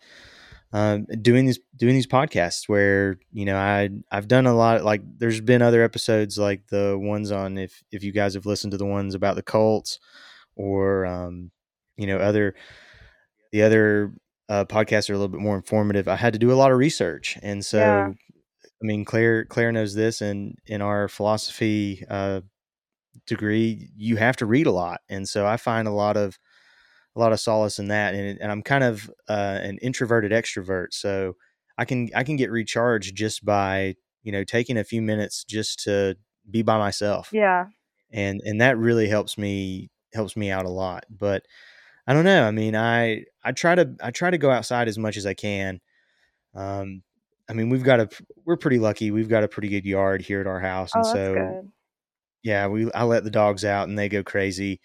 [0.74, 4.84] Um, doing these doing these podcasts where you know I I've done a lot.
[4.84, 8.72] Like there's been other episodes like the ones on if if you guys have listened
[8.72, 10.00] to the ones about the Colts
[10.56, 11.52] or um,
[11.98, 12.56] you know other
[13.52, 14.14] the other
[14.50, 16.08] uh, podcasts are a little bit more informative.
[16.08, 18.10] I had to do a lot of research, and so Yeah.
[18.10, 22.42] I mean Claire Claire knows this, and in our philosophy uh,
[23.28, 26.40] degree, you have to read a lot, and so I find a lot of
[27.16, 30.88] a lot of solace in that, and, and I'm kind of uh, an introverted extrovert,
[30.92, 31.36] so
[31.78, 35.84] I can I can get recharged just by you know taking a few minutes just
[35.84, 36.16] to
[36.50, 37.66] be by myself, Yeah.
[38.12, 41.06] and and that really helps me helps me out a lot.
[41.10, 41.44] But
[42.08, 42.44] I don't know.
[42.48, 45.34] I mean, I I try to I try to go outside as much as I
[45.34, 45.80] can.
[46.56, 47.04] Um,
[47.50, 48.10] I mean, we've got a
[48.46, 49.12] we're pretty lucky.
[49.12, 51.72] We've got a pretty good yard here at our house, and Oh, that's so good.
[52.44, 54.80] yeah, we I let the dogs out and they go crazy,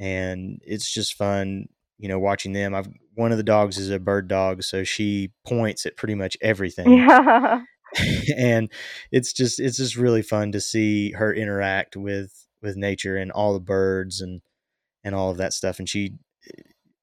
[0.00, 1.66] and it's just fun,
[1.98, 2.74] you know, watching them.
[2.74, 6.36] I've one of the dogs is a bird dog, so she points at pretty much
[6.42, 7.62] everything, Yeah.
[8.36, 8.70] and
[9.10, 13.54] it's just it's just really fun to see her interact with with nature and all
[13.54, 14.40] the birds and
[15.04, 15.78] and all of that stuff.
[15.78, 16.14] And she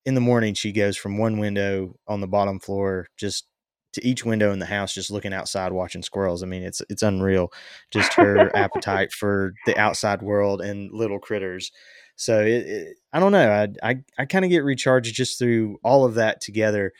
[0.06, 3.48] in the morning she goes from one window on the bottom floor just
[3.94, 6.44] to each window in the house just looking outside watching squirrels.
[6.44, 7.52] I mean it's it's unreal
[7.92, 11.72] just her appetite for the outside world and little critters.
[12.18, 13.52] So it, it, i don't know
[13.84, 16.94] i i, I kind of get recharged just through all of that together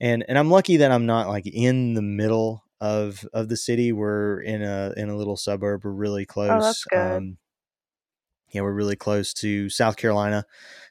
[0.00, 3.92] and and i'm lucky that i'm not like in the middle of of the city.
[3.92, 7.38] We're in a in a little suburb we're really close Oh, that's um,
[8.52, 10.44] um yeah we're really close to south carolina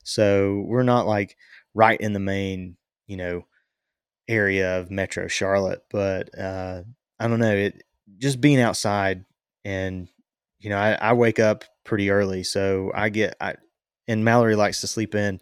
[0.04, 1.38] so we're not like
[1.74, 3.46] right in the main, you know,
[4.28, 5.82] area of Metro Charlotte.
[5.90, 6.84] But uh,
[7.20, 7.84] I don't know, it
[8.18, 9.26] just being outside
[9.64, 10.08] and
[10.60, 13.56] you know, I, I wake up pretty early, so I get I
[14.08, 15.40] and Mallory likes to sleep in.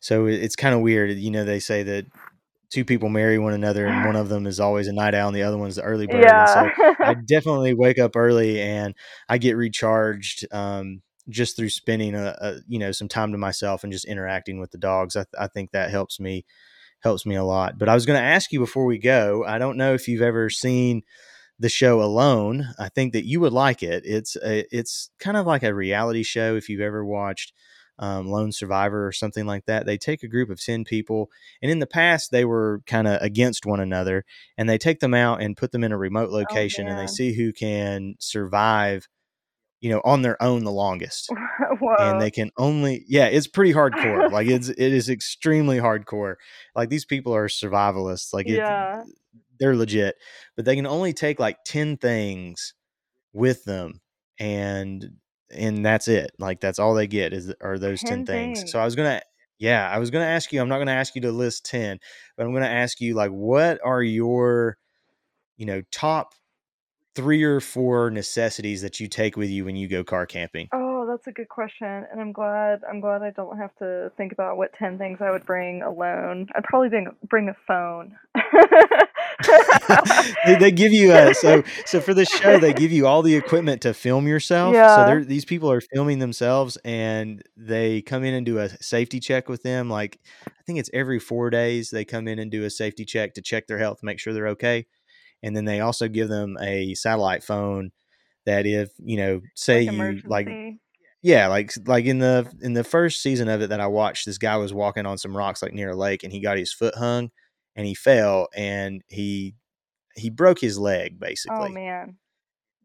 [0.00, 1.10] So it, it's kind of weird.
[1.12, 2.06] You know, they say that
[2.70, 5.36] two people marry one another and one of them is always a night owl and
[5.36, 6.34] the other one's the early bird.
[6.34, 6.70] And so
[7.02, 8.94] I definitely wake up early and
[9.28, 13.84] I get recharged um, just through spending a, a you know some time to myself
[13.84, 15.16] and just interacting with the dogs.
[15.16, 16.44] I, I think that helps me
[17.00, 17.78] helps me a lot.
[17.78, 19.44] But I was going to ask you before we go.
[19.46, 21.02] I don't know if you've ever seen
[21.58, 22.68] the show Alone.
[22.78, 24.04] I think that you would like it.
[24.06, 26.56] It's a, it's kind of like a reality show.
[26.56, 27.52] If you've ever watched
[27.98, 31.30] um, Lone Survivor or something like that, they take a group of ten people,
[31.62, 34.24] and in the past they were kind of against one another,
[34.56, 37.08] and they take them out and put them in a remote Oh, location, and they
[37.08, 39.08] see who can survive.
[39.80, 41.30] You know, on their own the longest.
[42.00, 44.30] And they can only yeah it's pretty hardcore.
[44.30, 46.34] Like it's it is extremely hardcore.
[46.74, 48.32] Like these people are survivalists.
[48.32, 49.02] Like it Yeah.
[49.60, 50.16] they're legit.
[50.56, 52.74] But they can only take like 10 things
[53.32, 54.00] with them
[54.38, 55.10] and
[55.50, 56.32] and that's it.
[56.38, 58.60] Like that's all they get is are those 10 10 things.
[58.60, 58.72] Things.
[58.72, 59.20] so i was gonna
[59.58, 61.98] yeah i was gonna ask you i'm not gonna ask you to list 10
[62.36, 64.76] but i'm gonna ask you like what are your
[65.56, 66.34] you know top
[67.18, 70.68] three or four necessities that you take with you when you go car camping?
[70.72, 74.30] Oh, that's a good question, and I'm glad I'm glad I don't have to think
[74.30, 76.46] about what 10 things I would bring alone.
[76.54, 78.16] I'd probably bring bring a phone.
[80.46, 83.82] they, give you a so so for this show they give you all the equipment
[83.82, 84.74] to film yourself.
[84.74, 85.04] So Yeah.
[85.04, 89.48] they're these people are filming themselves and they come in and do a safety check
[89.48, 89.90] with them.
[89.90, 93.34] Like I think it's every four days they come in and do a safety check
[93.34, 94.86] to check their health, make sure they're okay.
[95.42, 97.92] And then they also give them a satellite phone
[98.46, 100.48] that if you know say Like you like
[101.22, 104.38] yeah like like in the in the first season of it that i watched this
[104.38, 106.94] guy was walking on some rocks like near a lake and he got his foot
[106.94, 107.30] hung
[107.76, 109.54] and he fell and he
[110.16, 111.58] he broke his leg basically.
[111.60, 112.16] Oh man.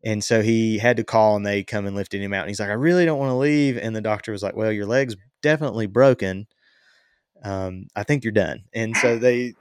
[0.04, 2.60] and so he had to call and they come and lifted him out and he's
[2.60, 5.16] like i really don't want to leave and the doctor was like well your leg's
[5.41, 6.45] definitely broken
[7.43, 9.54] um, i think you're done and so they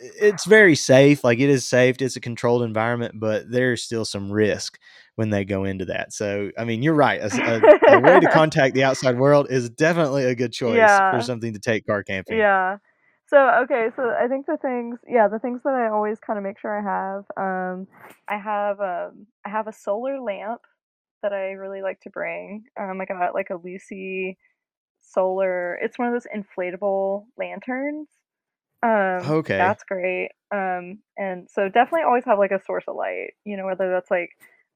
[0.00, 4.30] it's very safe like it is safe it's a controlled environment but there's still some
[4.30, 4.78] risk
[5.16, 8.28] when they go into that so i mean you're right a, a, a way to
[8.32, 11.10] contact the outside world is definitely a good choice Yeah.
[11.10, 12.78] for something to take car camping Yeah.
[13.26, 16.42] So okay, so I think the things, yeah, the things that I always kind of
[16.44, 17.86] make sure I have, um,
[18.26, 20.62] I have um, I have a solar lamp
[21.22, 22.64] that I really like to bring.
[22.80, 24.36] Um, I got like a Luci
[25.02, 25.74] solar.
[25.74, 28.08] It's one of those inflatable lanterns.
[28.82, 29.58] Um, Okay.
[29.58, 30.30] that's great.
[30.52, 33.32] Um, and so definitely always have like a source of light.
[33.44, 34.30] You know, whether that's like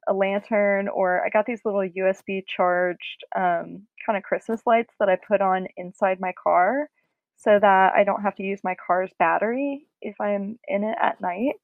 [0.09, 5.09] a lantern or I got these little USB charged um, kind of Christmas lights that
[5.09, 6.91] I put on inside my car
[7.37, 11.21] so that I don't have to use my car's battery if I'm in it at
[11.21, 11.55] night.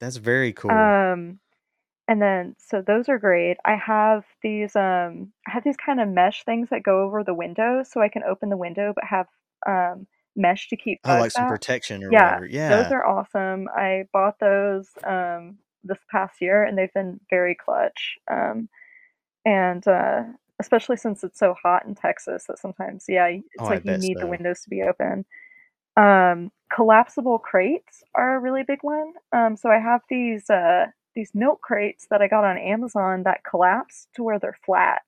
[0.00, 1.40] that's very cool Um,
[2.08, 3.58] and then so those are great.
[3.64, 7.34] I have these um I have these kind of mesh things that go over the
[7.34, 9.28] window so I can open the window but have
[9.66, 11.46] um mesh to keep oh bugs like some out.
[11.46, 13.68] protection or Yeah, whatever yeah Those are awesome.
[13.76, 18.16] I bought those um this past year and they've been very clutch.
[18.30, 18.68] Um
[19.46, 20.22] and uh
[20.60, 24.18] especially since it's so hot in Texas that sometimes yeah, it's oh like you need
[24.20, 25.24] the windows to be open.
[25.96, 29.14] Um collapsible crates are a really big one.
[29.32, 33.44] Um so I have these uh these milk crates that I got on Amazon that
[33.44, 35.02] collapse to where they're flat,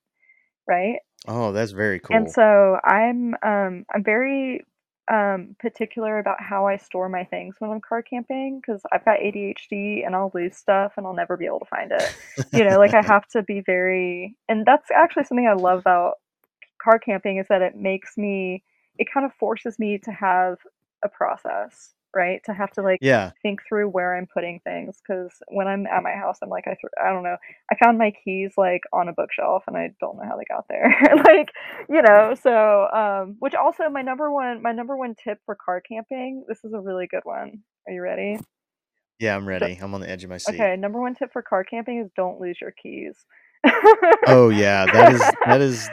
[0.67, 0.99] right?
[1.27, 2.15] oh that's very cool.
[2.17, 4.63] And so I'm um I'm very
[5.11, 9.19] um particular about how I store my things when I'm car camping because I've got
[9.19, 12.15] ADHD and I'll lose stuff and I'll never be able to find it.
[12.51, 16.15] You know, like I have to be very and that's actually something I love about
[16.81, 18.63] car camping is that it makes me
[18.97, 20.57] it kind of forces me to have
[21.03, 22.41] a process, right?
[22.45, 26.03] To have to like yeah think through where I'm putting things because when I'm at
[26.03, 27.37] my house, I'm like, I, th- I don't know.
[27.71, 30.65] I found my keys like on a bookshelf and I don't know how they got
[30.69, 30.95] there.
[31.25, 31.51] like,
[31.89, 35.81] you know, so, um, which also my number one, my number one tip for car
[35.81, 37.59] camping, this is a really good one.
[37.87, 38.37] Are you ready?
[39.17, 40.75] yeah i'm ready i'm on the edge of my seat Okay.
[40.75, 43.15] Number one tip for car camping is don't lose your keys.
[44.27, 45.89] oh yeah that is that is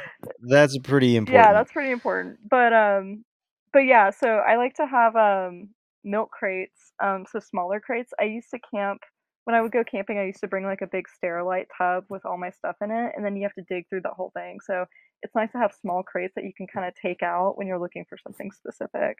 [0.49, 2.39] that's pretty important yeah, that's pretty important.
[2.49, 3.25] But um
[3.73, 5.71] but yeah, so I like to have um
[6.05, 8.13] milk crates, um so smaller crates.
[8.21, 9.03] I used to camp
[9.45, 12.25] when I would go camping, I used to bring like a big Sterilite tub with
[12.25, 14.59] all my stuff in it, and then you have to dig through that whole thing.
[14.65, 14.85] So
[15.23, 17.81] it's nice to have small crates that you can kind of take out when you're
[17.81, 19.17] looking for something specific.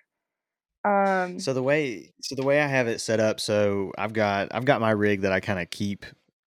[0.85, 4.49] Um So the way so the way I have it set up, so I've got
[4.55, 6.05] I've got my rig that I kind of keep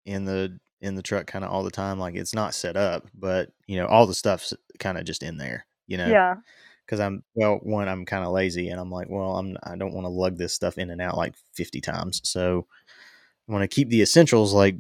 [0.05, 1.99] in the in the truck kind of all the time.
[1.99, 5.37] Like it's not set up, but you know all the stuff's kind of just in
[5.37, 5.65] there.
[5.87, 6.35] You know, yeah.
[6.93, 9.93] Because I'm well, one I'm kind of lazy, and I'm like, well, I'm I don't
[9.93, 12.67] want to lug this stuff in and out like 50 times, so
[13.49, 14.75] I want to keep the essentials like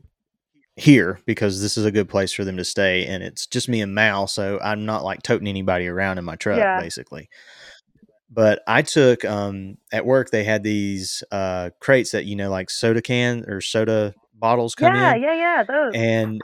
[0.75, 3.81] here because this is a good place for them to stay, and it's just me
[3.81, 6.79] and Mal, so I'm not like toting anybody around in my truck Yeah.
[6.79, 7.29] basically
[8.29, 12.71] but I took um at work they had these uh crates that you know like
[12.71, 15.93] soda can or soda bottles come Yeah, in yeah, yeah, yeah, those.
[15.93, 16.41] and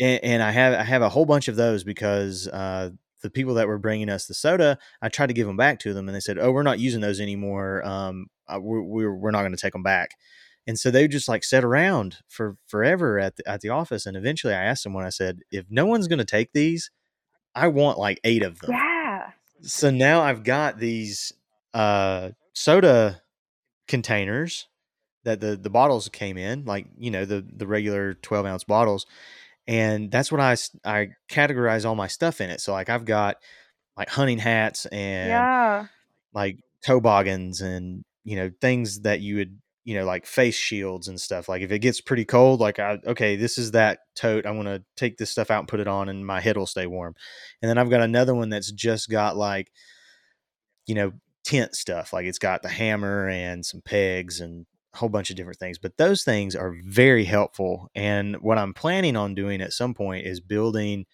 [0.00, 2.90] and and I have I have a whole bunch of those because uh
[3.22, 5.92] the people that were bringing us the soda I tried to give them back to
[5.92, 9.30] them and they said oh we're not using those anymore um uh, we're we're, we're
[9.30, 10.10] not going to take them back
[10.66, 14.16] and so they just like sat around for forever at the, at the office and
[14.16, 16.90] eventually I asked someone I said if no one's going to take these
[17.54, 19.30] I want like eight of them Yeah.
[19.62, 21.32] so now I've got these
[21.74, 23.22] uh soda
[23.88, 24.68] containers
[25.24, 29.04] that the the bottles came in, like you know the the regular twelve ounce bottles,
[29.66, 32.60] and that's what I I categorize all my stuff in it.
[32.60, 33.36] So like I've got
[33.96, 35.86] like hunting hats and Yeah.
[36.32, 41.20] like toboggans and you know things that you would you know like face shields and
[41.20, 44.62] stuff like if it gets pretty cold like i okay this is that tote i'm
[44.64, 47.14] to take this stuff out and put it on and my head will stay warm
[47.60, 49.70] and then i've got another one that's just got like
[50.86, 51.12] you know
[51.44, 55.36] tent stuff like it's got the hammer and some pegs and a whole bunch of
[55.36, 55.78] different things.
[55.78, 57.88] But those things are very helpful.
[57.94, 61.06] And what I'm planning on doing at some point is building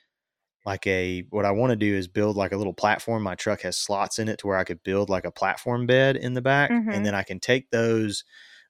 [0.65, 3.23] like a what I want to do is build like a little platform.
[3.23, 6.17] My truck has slots in it to where I could build like a platform bed
[6.17, 6.93] in the back, Mhm.
[6.93, 8.25] and then I can take those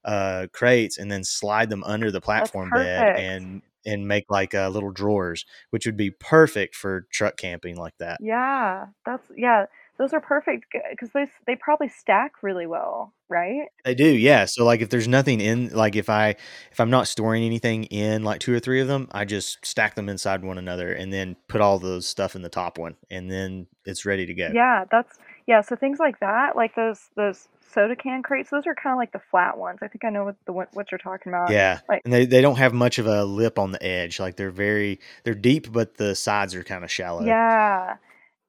[0.04, 4.68] uh, crates and then slide them under the platform bed and and make like uh,
[4.68, 8.20] little drawers, which would be perfect for truck camping like that.
[8.20, 9.66] Yeah, that's yeah,
[9.98, 13.68] those are perfect because they they probably stack really well, right?
[13.84, 14.44] They do, yeah.
[14.44, 16.36] So like if there's nothing in like if I
[16.70, 19.94] if I'm not storing anything in like two or three of them, I just stack
[19.94, 23.30] them inside one another and then put all those stuff in the top one and
[23.30, 24.50] then it's ready to go.
[24.52, 28.74] Yeah, that's yeah, so things like that, like those those soda can crates, those are
[28.74, 29.78] kind of like the flat ones.
[29.82, 31.50] I think I know what the what you're talking about.
[31.50, 31.80] Yeah.
[31.88, 34.18] Like And they, they don't have much of a lip on the edge.
[34.18, 37.24] Like they're very they're deep, but the sides are kind of shallow.
[37.24, 37.96] yeah.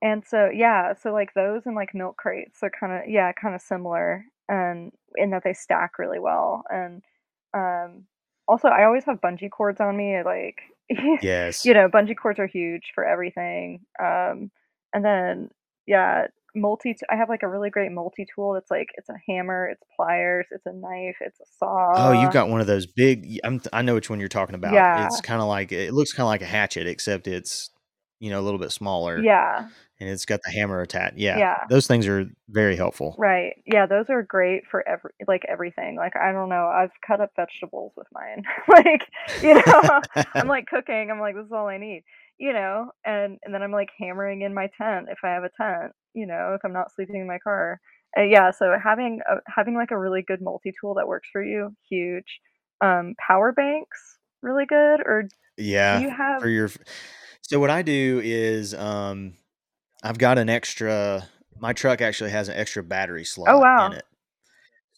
[0.01, 3.55] And so yeah, so like those and like milk crates are kind of yeah, kind
[3.55, 6.63] of similar and in that they stack really well.
[6.69, 7.01] And
[7.53, 8.05] um
[8.47, 10.59] also I always have bungee cords on me, like
[11.21, 11.65] Yes.
[11.65, 13.81] you know, bungee cords are huge for everything.
[14.01, 14.51] Um,
[14.93, 15.49] and then
[15.85, 16.95] yeah, multi.
[17.09, 18.53] I have like a really great multi tool.
[18.53, 21.93] That's like it's a hammer, it's pliers, it's a knife, it's a saw.
[21.95, 23.39] Oh, you've got one of those big.
[23.43, 24.73] I'm, I know which one you're talking about.
[24.73, 25.05] Yeah.
[25.05, 27.69] It's kind of like it looks kind of like a hatchet, except it's
[28.19, 29.19] you know a little bit smaller.
[29.19, 29.67] yeah,
[29.99, 31.17] and it's got the hammer attached.
[31.17, 31.63] Yeah, Yeah.
[31.69, 33.15] those things are very helpful.
[33.17, 33.53] right.
[33.65, 35.95] Yeah, those are great for every like everything.
[35.95, 38.43] Like I don't know, I've cut up vegetables with mine.
[38.67, 39.03] like
[39.41, 40.01] you know,
[40.35, 41.09] I'm like cooking.
[41.11, 42.03] I'm like this is all I need.
[42.39, 45.49] You know, and and then I'm like hammering in my tent if I have a
[45.59, 45.93] tent.
[46.13, 47.79] You know, if I'm not sleeping in my car.
[48.17, 51.43] Uh, yeah, so having a, having like a really good multi tool that works for
[51.43, 52.39] you, huge.
[52.79, 55.01] Um, power banks, really good.
[55.05, 55.29] Or do
[55.63, 56.41] yeah, you have?
[56.41, 56.69] for your.
[57.41, 59.33] So what I do is, um,
[60.03, 61.27] I've got an extra.
[61.59, 63.87] My truck actually has an extra battery slot Oh, wow.
[63.87, 64.03] in it.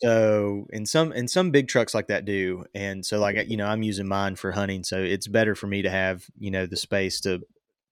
[0.01, 3.65] So in some in some big trucks like that do, and so like you know
[3.67, 6.77] I'm using mine for hunting, so it's better for me to have you know the
[6.77, 7.41] space to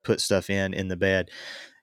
[0.04, 1.30] put stuff in in the bed,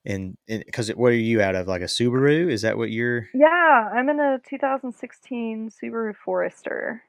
[0.07, 2.51] and because what are you out of like a Subaru?
[2.51, 3.29] Is that what you're?
[3.35, 7.03] Yeah, I'm in a 2016 Subaru Forester.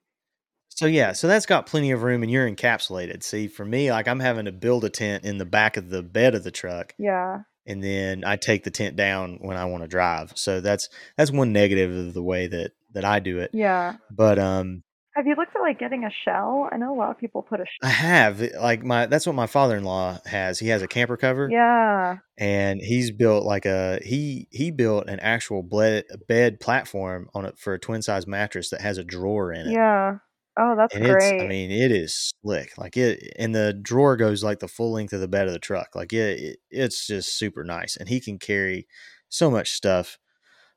[0.67, 3.23] So yeah, so that's got plenty of room, and you're encapsulated.
[3.23, 6.03] See, for me, like I'm having to build a tent in the back of the
[6.03, 7.43] bed of the truck, Yeah.
[7.65, 10.33] And then I take the tent down when I want to drive.
[10.35, 13.51] So that's that's one negative of the way that that I do it.
[13.53, 13.95] Yeah.
[14.09, 14.83] But um,
[15.15, 16.69] Have you looked at like getting a shell?
[16.71, 17.95] I know a lot of people put a I shell.
[17.95, 20.59] have like my that's what my father-in-law has.
[20.59, 22.17] He has a camper cover, Yeah.
[22.37, 27.57] and he's built like a he he built an actual bed bed platform on it
[27.57, 29.71] for a twin size mattress that has a drawer in it.
[29.71, 30.17] Yeah.
[30.57, 31.41] Oh, that's And it's, great.
[31.41, 32.77] I mean, it is slick.
[32.77, 35.59] Like it, and the drawer goes like the full length of the bed of the
[35.59, 35.95] truck.
[35.95, 38.87] Like it, it it's just super nice, and he can carry
[39.29, 40.17] so much stuff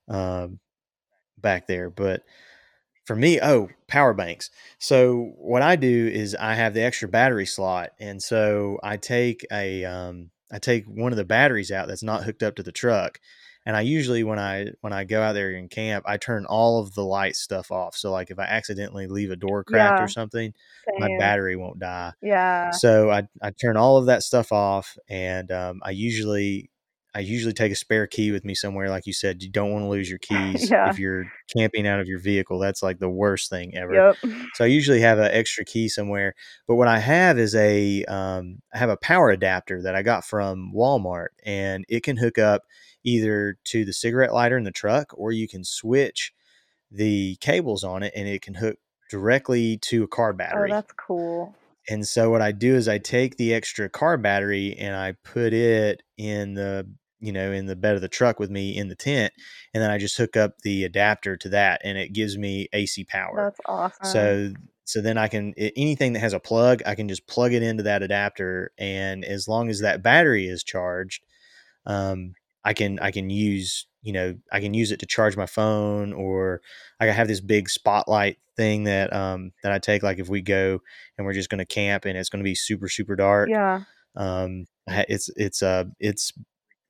[0.08, 0.58] um,
[1.38, 1.90] back there.
[1.90, 2.22] But
[3.04, 4.50] for me, oh, power banks.
[4.78, 9.46] So what I do is I have the extra battery slot, and so I take
[9.52, 12.72] a, um, I take one of the batteries out that's not hooked up to the
[12.72, 13.20] truck,
[13.68, 16.80] and I usually when I when I go out there in camp, I turn all
[16.80, 17.94] of the light stuff off.
[17.94, 20.04] So like if I accidentally leave a door cracked Yeah.
[20.04, 20.54] or something,
[20.98, 22.14] my battery won't die.
[22.22, 22.70] Yeah.
[22.70, 26.70] So I I turn all of that stuff off, and um, I usually
[27.14, 28.88] I usually take a spare key with me somewhere.
[28.88, 30.88] Like you said, you don't want to lose your keys Yeah.
[30.88, 32.58] if you're camping out of your vehicle.
[32.58, 33.92] That's like the worst thing ever.
[34.22, 34.32] Yep.
[34.54, 36.34] So I usually have an extra key somewhere.
[36.66, 40.24] But what I have is a um, I have a power adapter that I got
[40.24, 42.62] from Walmart, and it can hook up
[43.04, 46.32] either to the cigarette lighter in the truck, or you can switch
[46.90, 48.76] the cables on it, and it can hook
[49.10, 50.70] directly to a car battery.
[50.70, 51.54] Oh, that's cool.
[51.88, 55.54] And so what I do is I take the extra car battery and I put
[55.54, 56.86] it in the
[57.20, 59.32] you know in the bed of the truck with me in the tent,
[59.74, 63.04] and then I just hook up the adapter to that, and it gives me AC
[63.04, 63.44] power.
[63.44, 64.06] That's awesome.
[64.06, 64.52] So
[64.84, 67.82] so then I can anything that has a plug, I can just plug it into
[67.84, 71.24] that adapter, and as long as that battery is charged,
[71.86, 72.34] um,
[72.64, 76.12] I can I can use you know I can use it to charge my phone,
[76.12, 76.60] or
[77.00, 80.80] I have this big spotlight thing that um, that I take like if we go
[81.16, 83.48] and we're just going to camp and it's going to be super super dark.
[83.48, 83.82] yeah.
[84.16, 86.32] Um, it's it's uh it's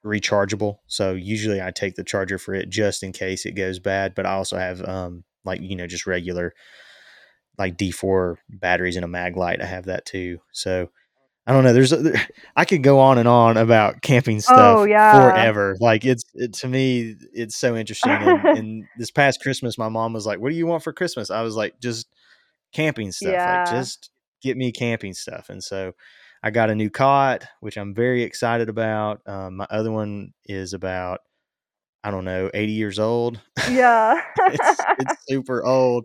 [0.05, 4.15] rechargeable, so usually I take the charger for it just in case it goes bad.
[4.15, 6.55] But I also have um like you know just regular
[7.59, 9.61] like D4 batteries in a Maglite.
[9.61, 10.39] I have that too.
[10.53, 10.90] So
[11.49, 11.73] I don't know.
[11.73, 12.12] There's a,
[12.57, 15.12] I could go on and on about camping stuff Oh, yeah.
[15.31, 15.77] forever.
[15.81, 18.11] Like it's it, to me, it's so interesting.
[18.11, 21.31] And, and this past Christmas, my mom was like, "What do you want for Christmas?"
[21.31, 22.07] I was like, "Just
[22.75, 23.33] camping stuff.
[23.33, 23.65] Yeah.
[23.66, 24.11] Like just
[24.43, 25.93] get me camping stuff." And so
[26.43, 29.23] I got a new cot, which I'm very excited about.
[29.27, 31.20] Um, my other one is about
[32.05, 33.41] I don't know, 80 years old.
[33.70, 34.20] Yeah.
[34.39, 36.05] it's it's super old.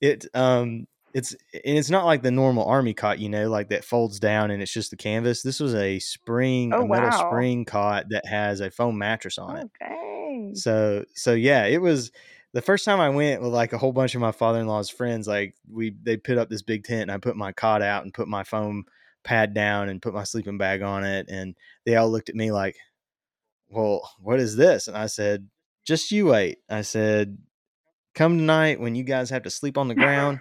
[0.00, 0.86] it um
[1.16, 4.50] it's and it's not like the normal army cot, you know, like that folds down
[4.50, 5.40] and it's just the canvas.
[5.40, 7.30] This was a spring, Oh a metal wow.
[7.30, 9.70] spring cot that has a foam mattress on it.
[9.82, 10.50] Oh.
[10.52, 12.12] So so yeah, it was
[12.52, 14.90] the first time I went with like a whole bunch of my father in law's
[14.90, 15.26] friends.
[15.26, 18.12] Like we they put up this big tent and I put my cot out and
[18.12, 18.84] put my foam
[19.24, 21.56] pad down and put my sleeping bag on it, and
[21.86, 22.76] they all looked at me like,
[23.70, 25.48] "Well, what is this?" And I said,
[25.86, 27.38] "Just you wait." I said,
[28.14, 30.40] "Come tonight when you guys have to sleep on the ground,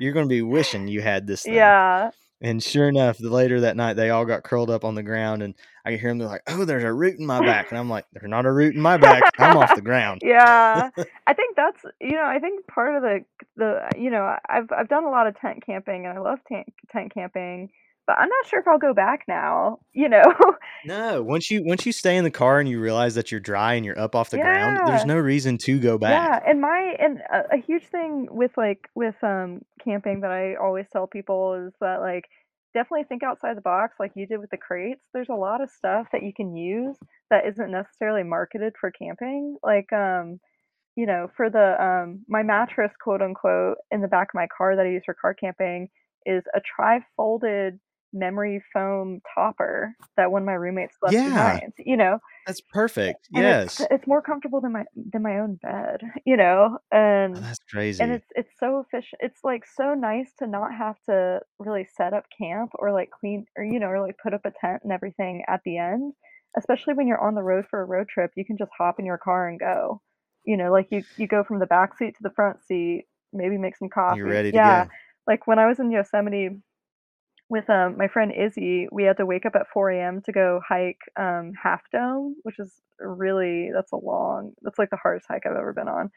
[0.00, 2.10] you're going to be wishing you had this thing." yeah.
[2.42, 5.42] And sure enough, the later that night, they all got curled up on the ground,
[5.42, 5.54] and
[5.84, 6.18] I could hear them.
[6.18, 8.52] They're like, "Oh, there's a root in my back," and I'm like, "There's not a
[8.52, 9.22] root in my back.
[9.38, 10.90] I'm off the ground." yeah
[11.26, 13.24] i think that's you know i think part of the
[13.56, 16.66] the you know i've i've done a lot of tent camping and i love tent
[16.92, 17.68] tent camping
[18.10, 20.22] but i'm not sure if i'll go back now you know?
[20.86, 23.74] No, once you once you stay in the car and you realize that you're dry
[23.74, 26.10] and you're up off the ground, there's no reason to go back.
[26.42, 30.54] yeah and my and a, a huge thing with like with um camping that i
[30.54, 32.24] always tell people is that like
[32.72, 35.02] definitely think outside the box like you did with the crates.
[35.12, 36.96] There's a lot of stuff that you can use
[37.30, 40.40] that isn't necessarily marketed for camping like um
[40.96, 44.76] you know, for the um my mattress quote unquote in the back of my car
[44.76, 45.88] that I use for car camping
[46.26, 47.78] is a tri-folded
[48.12, 51.24] memory foam topper that one of my roommates left Yeah.
[51.24, 51.72] behind.
[51.78, 53.28] You know, That's perfect.
[53.34, 53.80] and Yes.
[53.80, 56.00] it's it's more comfortable than my than my own bed.
[56.26, 57.58] You know, oh, and Oh, that's
[58.00, 59.20] and it's it's so efficient.
[59.22, 63.46] It's like so nice to not have to really set up camp or like clean
[63.56, 66.12] or you know or like put up a tent and everything at the end.
[66.56, 69.06] Especially when you're on the road for a road trip, you can just hop in
[69.06, 70.02] your car and go.
[70.44, 73.58] You know, like you you go from the back seat to the front seat, maybe
[73.58, 74.18] make some coffee.
[74.18, 74.90] You're ready to yeah, go.
[75.26, 76.50] like when I was in Yosemite
[77.50, 80.22] with um, my friend Izzy, we had to wake up at 4 a.m.
[80.26, 84.98] to go hike um, Half Dome, which is really that's a long that's like the
[85.02, 86.10] hardest hike I've ever been on.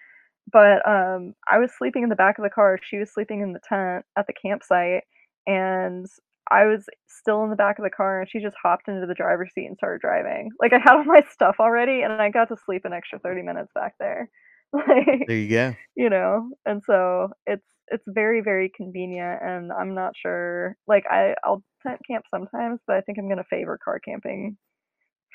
[0.51, 2.79] But um, I was sleeping in the back of the car.
[2.83, 5.03] She was sleeping in the tent at the campsite,
[5.47, 6.05] and
[6.51, 8.21] I was still in the back of the car.
[8.21, 10.51] And she just hopped into the driver's seat and started driving.
[10.61, 13.41] Like I had all my stuff already, and I got to sleep an extra 30
[13.43, 14.29] minutes back there.
[14.73, 15.75] Like There you go.
[15.95, 21.33] you know and so it's it's very very convenient and i'm not sure like i
[21.43, 24.57] i'll tent camp sometimes but i think i'm going to favor car camping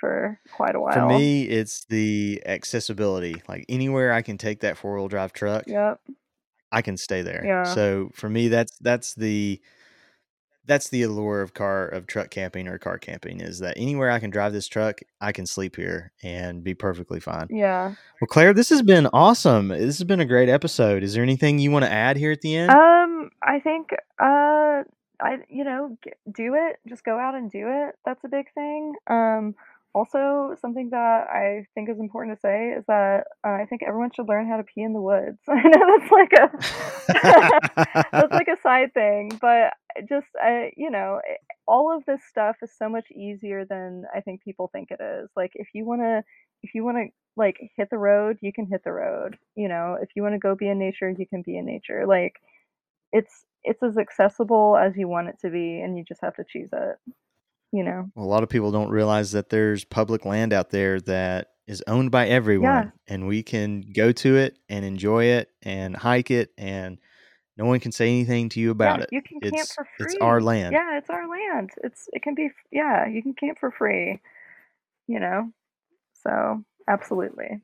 [0.00, 3.42] for quite a while For me, it's the accessibility.
[3.48, 5.98] Like anywhere I can take that four wheel drive truck, yep
[6.70, 7.44] I can stay there.
[7.44, 7.62] Yeah.
[7.74, 9.60] So for me, that's that's the
[10.68, 14.20] that's the allure of car of truck camping or car camping is that anywhere I
[14.20, 17.48] can drive this truck, I can sleep here and be perfectly fine.
[17.50, 19.68] yeah Well, Claire, this has been awesome.
[19.68, 21.02] This has been a great episode.
[21.02, 22.70] Is there anything you want to add here at the end?
[22.70, 23.90] um i think
[24.20, 24.82] uh
[25.20, 25.96] i you know
[26.30, 29.54] do it just go out and do it that's a big thing um
[29.98, 34.10] also something that i think is important to say is that uh, i think everyone
[34.14, 35.38] should learn how to pee in the woods.
[35.48, 36.46] I know that's like a
[38.12, 39.72] that's like a side thing but
[40.08, 41.20] just I, you know
[41.66, 45.28] all of this stuff is so much easier than i think people think it is.
[45.36, 46.22] Like if you want to
[46.62, 47.06] if you want to
[47.36, 49.96] like hit the road you can hit the road you know?
[50.00, 52.06] If you want to go be in nature you can be in nature.
[52.06, 52.34] Like
[53.12, 56.44] it's it's as accessible as you want it to be and you just have to
[56.48, 56.96] choose it
[57.72, 58.10] you know?
[58.14, 61.82] Well, a lot of people don't realize that there's public land out there that is
[61.86, 66.50] owned by everyone, and we can go to it and enjoy it and hike it,
[66.56, 66.98] and
[67.56, 69.08] no one can say anything to you about yeah, it.
[69.12, 70.72] you can camp It's for free it's our land.
[70.72, 71.70] yeah it's our land.
[71.82, 74.20] It's it can be yeah you can camp for free
[75.08, 75.50] you know?
[76.22, 77.60] So absolutely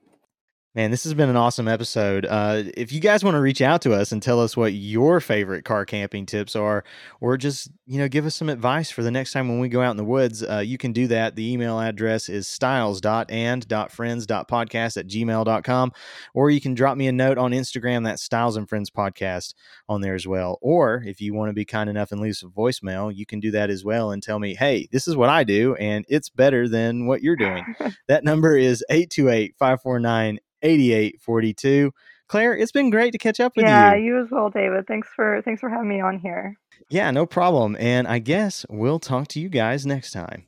[0.77, 2.27] Man, this has been an awesome episode.
[2.27, 5.21] Uh, if you guys want to reach out to us and tell us what your
[5.21, 6.83] favorite car camping tips are,
[7.21, 9.83] or just you know give us some advice for the next time when we go
[9.83, 11.37] out in the woods, uh, you can do that.
[11.37, 15.93] The email address is styles.and.friends.podcast at gmail.com,
[16.35, 18.03] or you can drop me a note on Instagram.
[18.03, 19.55] That's Styles and Friends Podcast
[19.89, 20.59] on there as well.
[20.61, 23.53] Or if you want to be kind enough and leave some voicemail, you can do
[23.53, 26.69] that as well and tell me, hey, this is what I do, and it's better
[26.69, 27.77] than what you're doing.
[28.09, 31.93] That number is 828 549 8842.
[32.27, 34.01] Claire, it's been great to catch up with yeah you.
[34.01, 36.57] Yeah, you as well david thanks for thanks for having me on here
[36.89, 37.77] Yeah, no problem.
[37.79, 40.47] And I guess we'll talk to you guys next time.